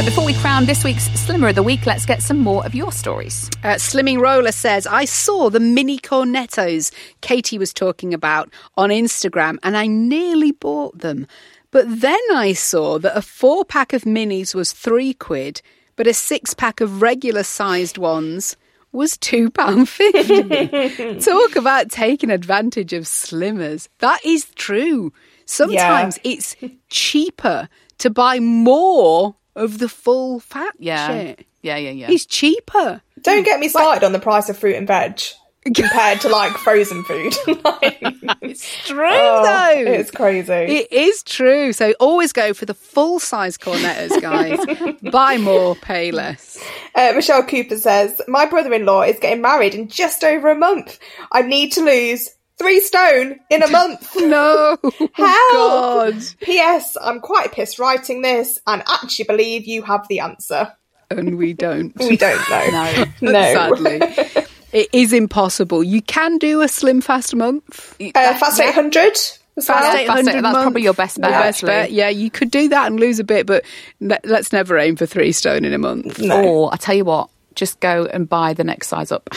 Uh, 0.00 0.04
Before 0.06 0.24
we 0.24 0.32
crown 0.32 0.64
this 0.64 0.82
week's 0.82 1.10
Slimmer 1.10 1.48
of 1.48 1.56
the 1.56 1.62
Week, 1.62 1.84
let's 1.84 2.06
get 2.06 2.22
some 2.22 2.38
more 2.38 2.64
of 2.64 2.74
your 2.74 2.90
stories. 2.90 3.50
Uh, 3.62 3.74
Slimming 3.74 4.18
Roller 4.18 4.50
says, 4.50 4.86
I 4.86 5.04
saw 5.04 5.50
the 5.50 5.60
mini 5.60 5.98
cornettos 5.98 6.90
Katy 7.20 7.58
was 7.58 7.74
talking 7.74 8.14
about 8.14 8.50
on 8.78 8.88
Instagram 8.88 9.58
and 9.62 9.76
I 9.76 9.86
nearly 9.86 10.52
bought 10.52 10.96
them. 10.96 11.26
But 11.70 11.84
then 12.00 12.18
I 12.32 12.54
saw 12.54 12.98
that 12.98 13.14
a 13.14 13.20
four 13.20 13.66
pack 13.66 13.92
of 13.92 14.04
minis 14.04 14.54
was 14.54 14.72
three 14.72 15.12
quid, 15.12 15.60
but 15.96 16.06
a 16.06 16.14
six 16.14 16.54
pack 16.54 16.80
of 16.80 17.02
regular 17.02 17.42
sized 17.42 17.98
ones 17.98 18.56
was 18.92 19.18
£2.50. 19.18 21.22
Talk 21.26 21.56
about 21.56 21.90
taking 21.90 22.30
advantage 22.30 22.94
of 22.94 23.04
slimmers. 23.04 23.88
That 23.98 24.24
is 24.24 24.46
true. 24.54 25.12
Sometimes 25.44 26.18
it's 26.24 26.56
cheaper 26.88 27.68
to 27.98 28.08
buy 28.08 28.40
more 28.40 29.34
of 29.60 29.78
the 29.78 29.88
full 29.88 30.40
fat 30.40 30.74
Yeah. 30.78 31.08
shit. 31.08 31.46
Yeah, 31.62 31.76
yeah, 31.76 31.90
yeah. 31.90 32.10
It's 32.10 32.26
cheaper. 32.26 33.02
Don't 33.22 33.44
get 33.44 33.60
me 33.60 33.68
started 33.68 34.04
on 34.04 34.12
the 34.12 34.18
price 34.18 34.48
of 34.48 34.56
fruit 34.58 34.76
and 34.76 34.86
veg 34.86 35.20
compared 35.74 36.22
to 36.22 36.28
like 36.30 36.52
frozen 36.52 37.04
food. 37.04 37.34
Like, 37.64 37.98
It's 38.40 38.86
true, 38.86 39.06
oh, 39.10 39.42
though. 39.44 39.90
it's 39.92 40.10
crazy. 40.10 40.52
It 40.52 40.90
is 40.92 41.22
true. 41.22 41.72
So 41.74 41.92
always 42.00 42.32
go 42.32 42.54
for 42.54 42.64
the 42.64 42.72
full 42.74 43.20
size 43.20 43.58
cornettos, 43.58 44.20
guys. 44.22 44.58
Buy 45.12 45.36
more, 45.36 45.74
pay 45.76 46.10
less. 46.12 46.58
Uh, 46.94 47.12
Michelle 47.14 47.44
Cooper 47.44 47.76
says, 47.76 48.20
My 48.28 48.46
brother 48.46 48.72
in 48.72 48.86
law 48.86 49.02
is 49.02 49.18
getting 49.20 49.42
married 49.42 49.74
in 49.74 49.88
just 49.88 50.24
over 50.24 50.50
a 50.50 50.54
month. 50.56 50.98
I 51.30 51.42
need 51.42 51.72
to 51.72 51.82
lose 51.82 52.30
three 52.60 52.80
stone 52.80 53.40
in 53.50 53.62
a 53.62 53.68
month. 53.78 54.06
No. 54.20 54.76
Help! 55.14 55.52
God. 55.52 56.22
P.S. 56.40 56.96
I'm 57.00 57.20
quite 57.20 57.52
pissed 57.52 57.78
writing 57.78 58.22
this 58.22 58.60
and 58.66 58.82
actually 58.86 59.24
believe 59.24 59.66
you 59.66 59.82
have 59.82 60.06
the 60.08 60.20
answer. 60.20 60.72
And 61.10 61.36
we 61.38 61.54
don't. 61.54 61.96
We 61.98 62.16
don't 62.16 62.38
know. 62.50 63.04
no. 63.22 63.32
no. 63.32 63.42
Sadly. 63.42 64.46
It 64.72 64.88
is 64.92 65.12
impossible. 65.12 65.82
You 65.82 66.02
can 66.02 66.38
do 66.38 66.60
a 66.60 66.68
slim 66.68 67.00
fast 67.00 67.34
month. 67.34 67.96
Uh, 68.14 68.34
Fast 68.38 68.60
800. 68.60 69.16
Fast 69.16 69.68
Yeah, 69.68 69.96
800 70.02 70.24
that's 70.34 70.42
month. 70.42 70.54
probably 70.62 70.82
your 70.82 70.94
best 70.94 71.20
bet, 71.20 71.30
Your 71.30 71.40
best 71.40 71.62
bet. 71.62 71.90
Yeah, 71.90 72.08
you 72.08 72.30
could 72.30 72.50
do 72.52 72.68
that 72.68 72.86
and 72.86 73.00
lose 73.00 73.18
a 73.18 73.24
bit, 73.24 73.46
but 73.46 73.64
let- 74.00 74.24
let's 74.24 74.52
never 74.52 74.78
aim 74.78 74.94
for 74.94 75.06
three 75.06 75.32
stone 75.32 75.64
in 75.64 75.72
a 75.72 75.78
month. 75.78 76.20
Or 76.22 76.72
I 76.72 76.76
tell 76.76 76.94
you 76.94 77.04
what, 77.04 77.28
just 77.60 77.78
go 77.78 78.06
and 78.06 78.26
buy 78.28 78.54
the 78.54 78.64
next 78.64 78.88
size 78.88 79.12
up. 79.12 79.28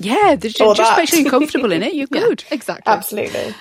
Yeah, 0.00 0.34
just, 0.40 0.56
just 0.56 0.96
make 0.96 1.08
sure 1.08 1.20
you're 1.20 1.30
comfortable 1.30 1.70
in 1.70 1.82
it. 1.82 1.94
You're 1.94 2.06
good. 2.10 2.42
exactly. 2.50 2.90
Absolutely. 2.90 3.54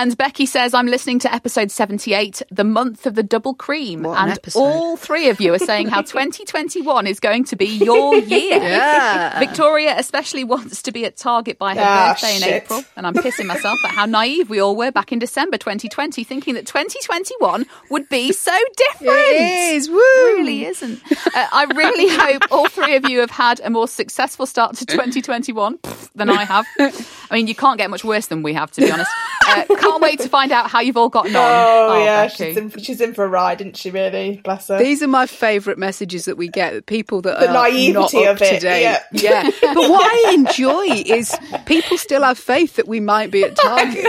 And 0.00 0.16
Becky 0.16 0.46
says, 0.46 0.74
I'm 0.74 0.86
listening 0.86 1.18
to 1.20 1.34
episode 1.34 1.72
78, 1.72 2.40
the 2.52 2.62
month 2.62 3.04
of 3.04 3.16
the 3.16 3.24
double 3.24 3.52
cream. 3.52 4.04
What 4.04 4.16
and 4.16 4.30
episode. 4.30 4.60
all 4.60 4.96
three 4.96 5.28
of 5.28 5.40
you 5.40 5.52
are 5.54 5.58
saying 5.58 5.88
how 5.88 6.02
2021 6.02 7.08
is 7.08 7.18
going 7.18 7.42
to 7.46 7.56
be 7.56 7.66
your 7.66 8.14
year. 8.18 8.58
Yeah. 8.62 9.40
Victoria 9.40 9.96
especially 9.98 10.44
wants 10.44 10.82
to 10.82 10.92
be 10.92 11.04
at 11.04 11.16
Target 11.16 11.58
by 11.58 11.74
her 11.74 11.80
Ah, 11.82 12.12
birthday 12.12 12.36
in 12.36 12.42
shit. 12.42 12.62
April. 12.62 12.84
And 12.96 13.08
I'm 13.08 13.14
pissing 13.14 13.46
myself 13.46 13.76
at 13.84 13.90
how 13.90 14.06
naive 14.06 14.48
we 14.48 14.60
all 14.60 14.76
were 14.76 14.92
back 14.92 15.10
in 15.10 15.18
December 15.18 15.58
2020, 15.58 16.22
thinking 16.22 16.54
that 16.54 16.64
2021 16.66 17.66
would 17.90 18.08
be 18.08 18.30
so 18.30 18.56
different. 18.76 19.12
It 19.18 19.72
is. 19.74 19.88
Woo. 19.90 19.98
It 19.98 20.38
really 20.38 20.64
isn't. 20.66 21.02
Uh, 21.10 21.48
I 21.52 21.64
really 21.74 22.08
hope 22.38 22.52
all 22.52 22.68
three 22.68 22.94
of 22.94 23.08
you 23.08 23.18
have 23.18 23.32
had 23.32 23.58
a 23.64 23.68
more 23.70 23.88
successful 23.88 24.46
start 24.46 24.76
to 24.76 24.86
2021 24.86 25.80
than 26.14 26.30
I 26.30 26.44
have. 26.44 26.66
I 26.78 27.34
mean, 27.34 27.48
you 27.48 27.56
can't 27.56 27.78
get 27.78 27.90
much 27.90 28.04
worse 28.04 28.28
than 28.28 28.44
we 28.44 28.52
have, 28.52 28.70
to 28.72 28.80
be 28.80 28.92
honest. 28.92 29.10
Uh, 29.48 29.64
can't 29.90 30.02
wait 30.02 30.20
to 30.20 30.28
find 30.28 30.52
out 30.52 30.70
how 30.70 30.80
you've 30.80 30.96
all 30.96 31.08
gotten 31.08 31.34
on. 31.36 31.42
Oh, 31.42 31.88
oh 31.92 32.04
yeah, 32.04 32.28
she's 32.28 32.56
in, 32.56 32.70
she's 32.78 33.00
in 33.00 33.14
for 33.14 33.24
a 33.24 33.28
ride, 33.28 33.60
isn't 33.60 33.76
she, 33.76 33.90
really? 33.90 34.40
Bless 34.44 34.68
her. 34.68 34.78
These 34.78 35.02
are 35.02 35.08
my 35.08 35.26
favourite 35.26 35.78
messages 35.78 36.24
that 36.26 36.36
we 36.36 36.48
get. 36.48 36.86
People 36.86 37.22
that 37.22 37.38
The 37.40 37.48
are 37.48 37.52
not 37.52 37.72
naivety 37.72 38.26
up 38.26 38.36
of 38.36 38.42
it, 38.42 38.54
to 38.54 38.60
date. 38.60 38.82
yeah. 38.82 39.02
yeah. 39.12 39.50
But 39.62 39.76
what 39.76 40.02
I 40.04 40.32
enjoy 40.34 40.86
is 41.06 41.34
people 41.66 41.98
still 41.98 42.22
have 42.22 42.38
faith 42.38 42.76
that 42.76 42.86
we 42.88 43.00
might 43.00 43.30
be 43.30 43.44
at 43.44 43.56
Target. 43.68 44.06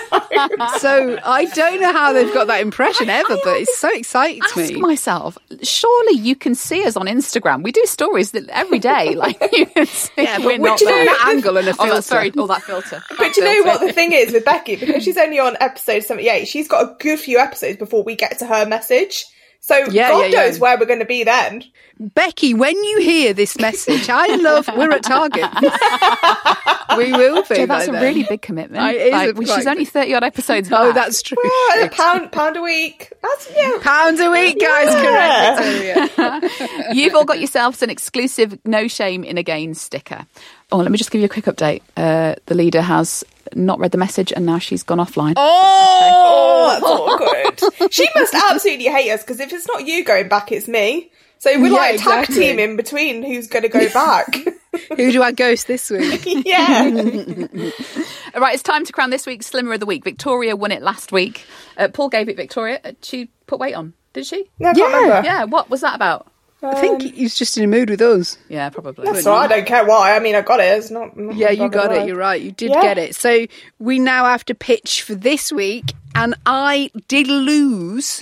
so 0.79 1.19
I 1.23 1.45
don't 1.53 1.81
know 1.81 1.91
how 1.91 2.13
they've 2.13 2.33
got 2.33 2.47
that 2.47 2.61
impression 2.61 3.09
ever, 3.09 3.37
but 3.43 3.57
it's 3.57 3.77
so 3.77 3.89
exciting 3.93 4.41
to 4.53 4.61
ask 4.61 4.73
me. 4.73 4.79
myself, 4.79 5.37
surely 5.63 6.17
you 6.19 6.35
can 6.35 6.55
see 6.55 6.85
us 6.85 6.95
on 6.95 7.07
Instagram. 7.07 7.63
We 7.63 7.71
do 7.71 7.83
stories 7.85 8.31
that 8.31 8.47
every 8.49 8.79
day, 8.79 9.15
like 9.15 9.37
you 9.51 9.65
can 9.65 9.85
see. 9.85 10.11
Yeah, 10.17 10.37
but 10.39 10.45
we're 10.45 10.57
not 10.59 10.79
you 10.81 10.87
know 10.89 11.15
angle 11.25 11.57
and 11.57 11.67
a 11.67 11.71
Oh, 11.79 12.01
filter? 12.01 12.31
oh, 12.37 12.47
that 12.47 12.63
filter. 12.63 13.03
But 13.17 13.33
do 13.33 13.41
you 13.41 13.47
know 13.63 13.71
what 13.71 13.79
the 13.81 13.93
thing 13.93 14.11
is 14.11 14.33
with 14.33 14.43
Becky? 14.45 14.75
Because 14.75 15.03
she's 15.03 15.17
only 15.17 15.39
on 15.39 15.55
episode 15.59 16.03
78, 16.03 16.47
she's 16.47 16.67
got 16.67 16.83
a 16.83 16.95
good 16.99 17.19
few 17.19 17.37
episodes 17.39 17.77
before 17.77 18.03
we 18.03 18.15
get 18.15 18.39
to 18.39 18.45
her 18.45 18.65
message. 18.65 19.25
So 19.61 19.75
Yeah, 19.91 20.09
God 20.09 20.19
yeah, 20.19 20.25
yeah. 20.27 20.45
knows 20.47 20.59
where 20.59 20.77
we're 20.79 20.85
going 20.85 20.99
to 20.99 21.05
be 21.05 21.23
then. 21.25 21.63
Becky, 21.99 22.53
when 22.53 22.81
you 22.81 22.99
hear 23.01 23.33
this 23.33 23.59
message, 23.59 24.09
I 24.09 24.35
love 24.37 24.69
we're 24.77 24.89
at 24.91 25.03
Target. 25.03 25.49
we 26.97 27.11
will 27.11 27.43
be. 27.43 27.55
Jo, 27.55 27.67
by 27.67 27.75
that's 27.79 27.89
a 27.89 27.91
then. 27.91 28.01
really 28.01 28.23
big 28.23 28.41
commitment. 28.41 28.81
I- 28.81 28.93
it 28.93 29.07
is 29.07 29.11
Like, 29.11 29.29
a 29.29 29.33
well, 29.33 29.47
quite 29.47 29.55
she's 29.57 29.67
only 29.67 29.83
30 29.85 30.13
odd 30.15 30.23
episodes 30.23 30.69
Oh, 30.71 30.93
back. 30.93 30.95
that's 30.95 31.21
true. 31.21 31.37
Well, 31.43 31.85
a 31.85 31.89
pound, 31.89 32.31
pound 32.31 32.55
a 32.55 32.61
week. 32.61 33.11
That's, 33.21 33.51
yeah. 33.53 33.77
Pounds 33.81 34.19
a 34.21 34.31
week, 34.31 34.59
guys. 34.59 34.93
Yeah. 34.93 36.07
Correct, 36.07 36.53
Victoria. 36.55 36.93
You've 36.93 37.15
all 37.15 37.25
got 37.25 37.39
yourselves 37.39 37.81
an 37.83 37.89
exclusive 37.89 38.57
No 38.65 38.87
Shame 38.87 39.25
in 39.25 39.37
a 39.37 39.43
Gain 39.43 39.73
sticker. 39.73 40.25
Oh, 40.71 40.77
let 40.77 40.91
me 40.91 40.97
just 40.97 41.11
give 41.11 41.19
you 41.19 41.25
a 41.25 41.29
quick 41.29 41.45
update. 41.45 41.81
Uh, 41.97 42.35
the 42.45 42.55
leader 42.55 42.81
has 42.81 43.25
not 43.55 43.79
read 43.79 43.91
the 43.91 43.97
message 43.97 44.31
and 44.33 44.45
now 44.45 44.59
she's 44.59 44.83
gone 44.83 44.97
offline. 44.99 45.33
Oh, 45.37 47.49
that's 47.51 47.63
awkward. 47.71 47.93
she 47.93 48.07
must 48.15 48.33
absolutely 48.33 48.85
hate 48.85 49.11
us 49.11 49.21
because 49.21 49.39
if 49.39 49.51
it's 49.53 49.67
not 49.67 49.85
you 49.85 50.03
going 50.03 50.27
back, 50.29 50.51
it's 50.51 50.67
me. 50.67 51.11
So 51.39 51.57
we're 51.59 51.67
Yeah, 51.67 51.73
like 51.77 51.99
tag 52.01 52.19
exactly. 52.25 52.35
team 52.35 52.59
in 52.59 52.75
between 52.75 53.23
who's 53.23 53.47
going 53.47 53.63
to 53.63 53.69
go 53.69 53.87
back. 53.93 54.33
Who 54.95 55.11
do 55.11 55.23
I 55.23 55.31
ghost 55.31 55.65
this 55.67 55.89
week? 55.89 56.23
yeah. 56.45 56.83
All 56.83 56.91
right, 58.41 58.53
it's 58.53 58.61
time 58.63 58.85
to 58.85 58.93
crown 58.93 59.09
this 59.09 59.25
week's 59.25 59.47
Slimmer 59.47 59.73
of 59.73 59.79
the 59.79 59.85
Week. 59.87 60.03
Victoria 60.03 60.55
won 60.55 60.71
it 60.71 60.83
last 60.83 61.11
week. 61.11 61.45
Uh, 61.75 61.87
Paul 61.87 62.09
gave 62.09 62.29
it 62.29 62.37
Victoria. 62.37 62.79
Uh, 62.83 62.91
She 63.01 63.31
put 63.47 63.59
weight 63.59 63.73
on, 63.73 63.93
did 64.13 64.27
she? 64.27 64.45
No, 64.59 64.71
Yeah. 64.75 65.23
Yeah, 65.23 65.43
what 65.45 65.69
was 65.71 65.81
that 65.81 65.95
about? 65.95 66.31
I 66.61 66.71
um, 66.71 66.75
think 66.75 67.01
he's 67.15 67.35
just 67.35 67.57
in 67.57 67.63
a 67.63 67.67
mood 67.67 67.89
with 67.89 68.01
us. 68.01 68.37
Yeah, 68.49 68.69
probably. 68.69 69.05
That's 69.05 69.25
all 69.25 69.37
right. 69.37 69.49
I 69.51 69.55
don't 69.57 69.65
care 69.67 69.85
why. 69.85 70.15
I 70.15 70.19
mean, 70.19 70.35
I 70.35 70.41
got 70.41 70.59
it. 70.59 70.77
It's 70.77 70.91
not. 70.91 71.15
not 71.17 71.35
Yeah, 71.35 71.51
you 71.51 71.69
got 71.69 71.89
why. 71.91 71.99
it. 71.99 72.07
You're 72.07 72.17
right. 72.17 72.41
You 72.41 72.51
did 72.51 72.71
Yeah. 72.71 72.81
get 72.81 72.97
it. 72.97 73.15
So 73.15 73.45
we 73.79 73.97
now 73.99 74.25
have 74.25 74.43
to 74.45 74.55
pitch 74.55 75.01
for 75.03 75.15
this 75.15 75.51
week 75.51 75.93
and 76.15 76.35
I 76.45 76.91
did 77.07 77.27
lose, 77.27 78.21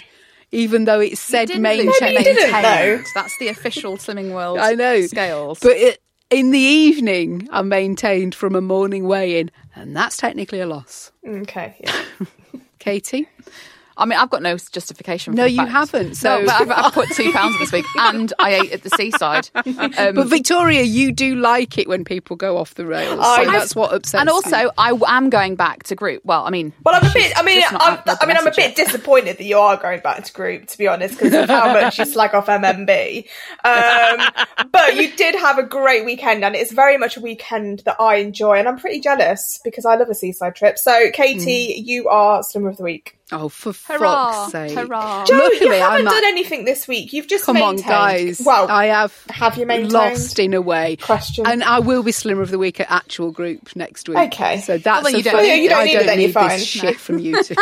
even 0.51 0.85
though 0.85 0.99
it 0.99 1.17
said 1.17 1.47
Didn't 1.47 1.63
maintain. 1.63 1.87
lose, 1.87 1.95
Maybe 2.01 2.17
you 2.17 2.23
didn't, 2.25 2.51
maintained. 2.51 2.99
though. 2.99 3.03
That's 3.15 3.37
the 3.39 3.47
official 3.47 3.97
Slimming 3.97 4.33
World 4.33 4.59
I 4.59 4.73
know 4.75 5.01
scales. 5.07 5.59
but 5.59 5.71
it, 5.77 5.99
in 6.29 6.51
the 6.51 6.59
evening, 6.59 7.47
I 7.51 7.61
maintained 7.63 8.35
from 8.35 8.53
a 8.55 8.61
morning 8.61 9.07
weigh-in, 9.07 9.49
and 9.75 9.95
that's 9.95 10.17
technically 10.17 10.59
a 10.59 10.67
loss. 10.67 11.11
Okay. 11.25 11.75
Yeah. 11.79 11.95
Katy, 12.79 13.27
I 13.97 14.05
mean, 14.05 14.19
I've 14.19 14.29
got 14.29 14.41
no 14.41 14.55
justification. 14.57 15.33
For 15.33 15.37
No, 15.37 15.43
the 15.43 15.51
you 15.51 15.57
fact- 15.57 15.71
haven't, 15.71 16.15
so- 16.15 16.39
no, 16.41 16.45
but 16.45 16.61
I've, 16.61 16.71
I've 16.85 16.93
put 16.93 17.09
two 17.09 17.31
pounds 17.33 17.57
this 17.59 17.71
week, 17.71 17.85
and 17.97 18.31
I 18.39 18.55
ate 18.55 18.71
at 18.71 18.83
the 18.83 18.89
seaside. 18.91 19.49
Um, 19.55 20.15
but 20.15 20.27
Victoria, 20.27 20.83
you 20.83 21.11
do 21.11 21.35
like 21.35 21.77
it 21.77 21.87
when 21.87 22.03
people 22.05 22.35
go 22.35 22.57
off 22.57 22.75
the 22.75 22.85
rails. 22.85 23.19
I- 23.21 23.45
so 23.45 23.51
that's 23.51 23.75
what 23.75 23.93
upsets 23.93 24.19
and 24.21 24.27
me. 24.27 24.31
also, 24.33 24.71
I 24.77 24.89
w- 24.89 25.05
am 25.07 25.29
going 25.29 25.55
back 25.55 25.83
to 25.83 25.95
group. 25.95 26.23
Well, 26.25 26.45
I 26.45 26.49
mean, 26.49 26.73
Well, 26.83 26.95
I'm 26.95 27.09
a 27.09 27.13
bit. 27.13 27.33
I 27.37 27.41
mean, 27.43 27.61
just 27.61 27.73
not 27.73 28.07
I'm, 28.07 28.17
I 28.21 28.25
mean, 28.25 28.37
I'm 28.37 28.47
a 28.47 28.51
bit 28.55 28.75
disappointed 28.75 29.37
that 29.37 29.43
you 29.45 29.57
are 29.57 29.77
going 29.77 29.99
back 30.01 30.23
to 30.23 30.33
group, 30.33 30.67
to 30.67 30.77
be 30.77 30.87
honest, 30.87 31.15
because 31.15 31.33
of 31.33 31.49
how 31.49 31.73
much 31.73 31.97
you 31.99 32.05
slag 32.05 32.35
off 32.35 32.47
MMB. 32.47 33.25
Um, 33.63 34.67
but 34.71 34.95
you 34.95 35.11
did 35.15 35.35
have 35.35 35.57
a 35.57 35.63
great 35.63 36.05
weekend, 36.05 36.43
and 36.43 36.55
it's 36.55 36.71
very 36.71 36.97
much 36.97 37.17
a 37.17 37.21
weekend 37.21 37.79
that 37.85 37.95
I 37.99 38.15
enjoy, 38.15 38.57
and 38.59 38.67
I'm 38.67 38.77
pretty 38.77 38.99
jealous 38.99 39.59
because 39.63 39.85
I 39.85 39.95
love 39.95 40.09
a 40.09 40.15
seaside 40.15 40.55
trip. 40.55 40.77
So, 40.77 41.11
Katy, 41.11 41.83
you 41.85 42.07
are 42.09 42.43
Slimmer 42.43 42.69
of 42.69 42.77
the 42.77 42.83
Week. 42.83 43.17
Oh, 43.29 43.49
for 43.49 43.73
Hurrah, 43.73 44.31
fuck's 44.31 44.51
sake! 44.53 44.71
hurrah. 44.77 45.25
Jo, 45.25 45.35
you 45.35 45.69
haven't 45.69 45.81
I'm 45.83 46.05
done 46.05 46.15
at- 46.15 46.23
anything 46.23 46.63
this 46.63 46.87
week. 46.87 47.11
You've 47.11 47.27
just 47.27 47.43
Come 47.43 47.57
on, 47.57 47.75
guys. 47.75 48.41
Well, 48.45 48.69
I 48.69 48.85
have. 48.85 49.13
have 49.29 49.57
you 49.57 49.65
maintained? 49.65 49.91
Lost 49.91 50.39
in 50.39 50.53
a 50.53 50.61
way. 50.61 50.95
Question. 50.95 51.45
And 51.45 51.61
I 51.61 51.79
will 51.79 52.03
be 52.03 52.13
Slimmer 52.13 52.41
of 52.41 52.51
the 52.51 52.57
Week 52.57 52.79
at 52.79 52.89
actual 52.89 53.31
group 53.31 53.75
next 53.75 54.07
week. 54.07 54.17
Okay. 54.17 54.61
So 54.61 54.77
that's 54.77 55.03
Well, 55.03 55.13
you 55.13 55.23
don't 55.23 55.33
fun- 55.33 55.43
need- 55.43 55.61
you 55.63 55.67
don't 55.69 55.79
I 55.81 55.83
need 55.83 55.91
it 55.91 55.97
don't 55.97 56.05
then, 56.05 56.19
you're 56.21 56.27
need 56.29 56.33
fine. 56.33 56.49
this 56.51 56.65
shit 56.65 56.97
from 57.01 57.19
you 57.19 57.43
two. 57.43 57.55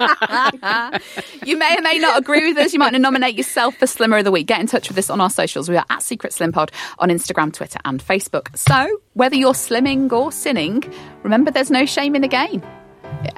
you 1.44 1.56
may 1.58 1.76
or 1.76 1.82
may 1.82 1.98
not 1.98 2.18
agree 2.18 2.48
with 2.48 2.56
us. 2.56 2.72
You 2.72 2.78
might 2.78 2.86
want 2.86 2.94
to 2.94 2.98
nominate 3.00 3.36
yourself 3.36 3.76
for 3.76 3.86
Slimmer 3.86 4.16
of 4.18 4.24
the 4.24 4.30
Week. 4.32 4.46
Get 4.46 4.60
in 4.60 4.66
touch 4.66 4.88
with 4.88 4.96
us 4.96 5.10
on 5.10 5.20
our 5.20 5.28
socials. 5.30 5.68
We 5.68 5.76
are 5.76 5.84
at 5.90 6.02
Secret 6.02 6.32
Slim 6.32 6.52
Pod 6.52 6.72
on 6.98 7.10
Instagram, 7.10 7.52
Twitter, 7.52 7.78
and 7.84 8.02
Facebook. 8.02 8.56
So, 8.56 9.00
whether 9.12 9.36
you're 9.36 9.52
slimming 9.52 10.10
or 10.12 10.32
sinning, 10.32 10.82
remember 11.22 11.50
there's 11.50 11.70
no 11.70 11.84
shame 11.84 12.14
in 12.16 12.22
the 12.22 12.28
game. 12.28 12.62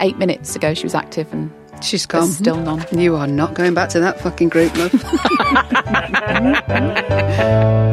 Eight 0.01 0.19
minutes 0.19 0.55
ago, 0.57 0.75
she 0.75 0.85
was 0.85 0.95
active 0.95 1.33
and 1.33 1.51
She's 1.83 2.07
there's 2.07 2.25
gone. 2.25 2.33
still 2.33 2.57
none. 2.57 2.85
You 2.99 3.17
are 3.17 3.27
not 3.27 3.55
going 3.55 3.75
back 3.75 3.91
to 3.91 4.01
that 4.01 4.19
fucking 4.21 4.49
group, 4.49 4.75
love. 4.77 4.93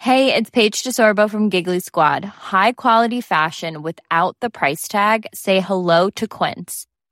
Hey, 0.00 0.32
it's 0.34 0.50
Paige 0.50 0.82
DeSorbo 0.84 1.28
from 1.28 1.48
Giggly 1.48 1.80
Squad. 1.80 2.24
High 2.24 2.72
quality 2.72 3.20
fashion 3.20 3.82
without 3.82 4.36
the 4.40 4.48
price 4.50 4.86
tag. 4.88 5.26
Say 5.34 5.60
hello 5.60 6.08
to 6.10 6.28
Quince. 6.28 6.86